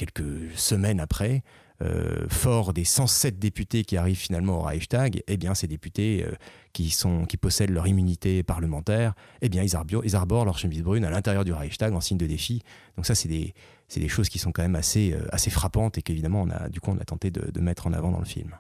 semaines 0.55 1.01
après, 1.01 1.43
euh, 1.83 2.29
fort 2.29 2.73
des 2.73 2.85
107 2.85 3.41
députés 3.41 3.83
qui 3.83 3.97
arrivent 3.97 4.17
finalement 4.17 4.59
au 4.59 4.63
Reichstag, 4.63 5.23
eh 5.27 5.37
bien, 5.37 5.57
ces 5.57 5.67
députés 5.67 6.25
euh, 6.25 6.33
qui, 6.73 6.91
sont, 6.91 7.27
qui 7.27 7.37
possèdent 7.37 7.71
leur 7.71 7.89
immunité 7.89 8.45
parlementaire, 8.45 9.15
eh 9.43 9.49
bien, 9.49 9.65
ils, 9.65 9.75
arborent, 9.75 10.05
ils 10.05 10.15
arborent 10.15 10.45
leur 10.45 10.57
chemise 10.57 10.83
brune 10.83 11.05
à 11.05 11.11
l'intérieur 11.11 11.45
du 11.45 11.53
Reichstag 11.53 11.93
en 11.93 12.01
signe 12.01 12.17
de 12.17 12.27
défi. 12.27 12.63
Donc 12.97 13.07
ça, 13.07 13.17
c'est 13.17 13.29
des, 13.29 13.55
des, 13.97 14.09
choses 14.09 14.29
qui 14.29 14.39
sont 14.39 14.53
quand 14.53 14.63
même 14.63 14.77
assez, 14.77 15.15
euh, 15.15 15.27
assez 15.33 15.51
frappantes 15.51 15.99
et 15.99 16.03
qu'évidemment, 16.03 16.43
on 16.43 16.51
a, 16.51 16.69
du 16.69 16.81
coup, 16.81 16.93
on 16.93 16.99
a 16.99 17.05
tenté 17.05 17.33
de, 17.33 17.51
de, 17.51 17.61
mettre 17.61 17.89
en 17.89 17.93
avant 17.93 18.13
dans 18.13 18.21
le 18.21 18.25
film. 18.25 18.57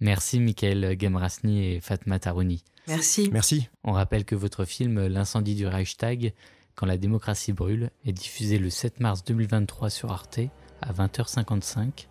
Merci, 0.00 0.40
Michael 0.40 0.96
Gemrasni 0.98 1.66
et 1.66 1.80
Fatma 1.82 2.18
Tarouni. 2.18 2.64
Merci. 2.88 3.28
Merci. 3.30 3.68
On 3.84 3.92
rappelle 3.92 4.24
que 4.24 4.34
votre 4.34 4.64
film 4.64 5.06
L'incendie 5.06 5.54
du 5.54 5.66
Reichstag, 5.66 6.32
quand 6.76 6.86
la 6.86 6.96
démocratie 6.96 7.52
brûle, 7.52 7.90
est 8.06 8.12
diffusé 8.12 8.58
le 8.58 8.70
7 8.70 9.00
mars 9.00 9.22
2023 9.22 9.90
sur 9.90 10.10
Arte 10.10 10.40
à 10.80 10.92
20h55 10.94 12.08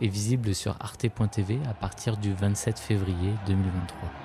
est 0.00 0.08
visible 0.08 0.54
sur 0.54 0.76
arte.tv 0.80 1.58
à 1.68 1.74
partir 1.74 2.16
du 2.16 2.32
27 2.32 2.78
février 2.78 3.32
2023. 3.46 4.23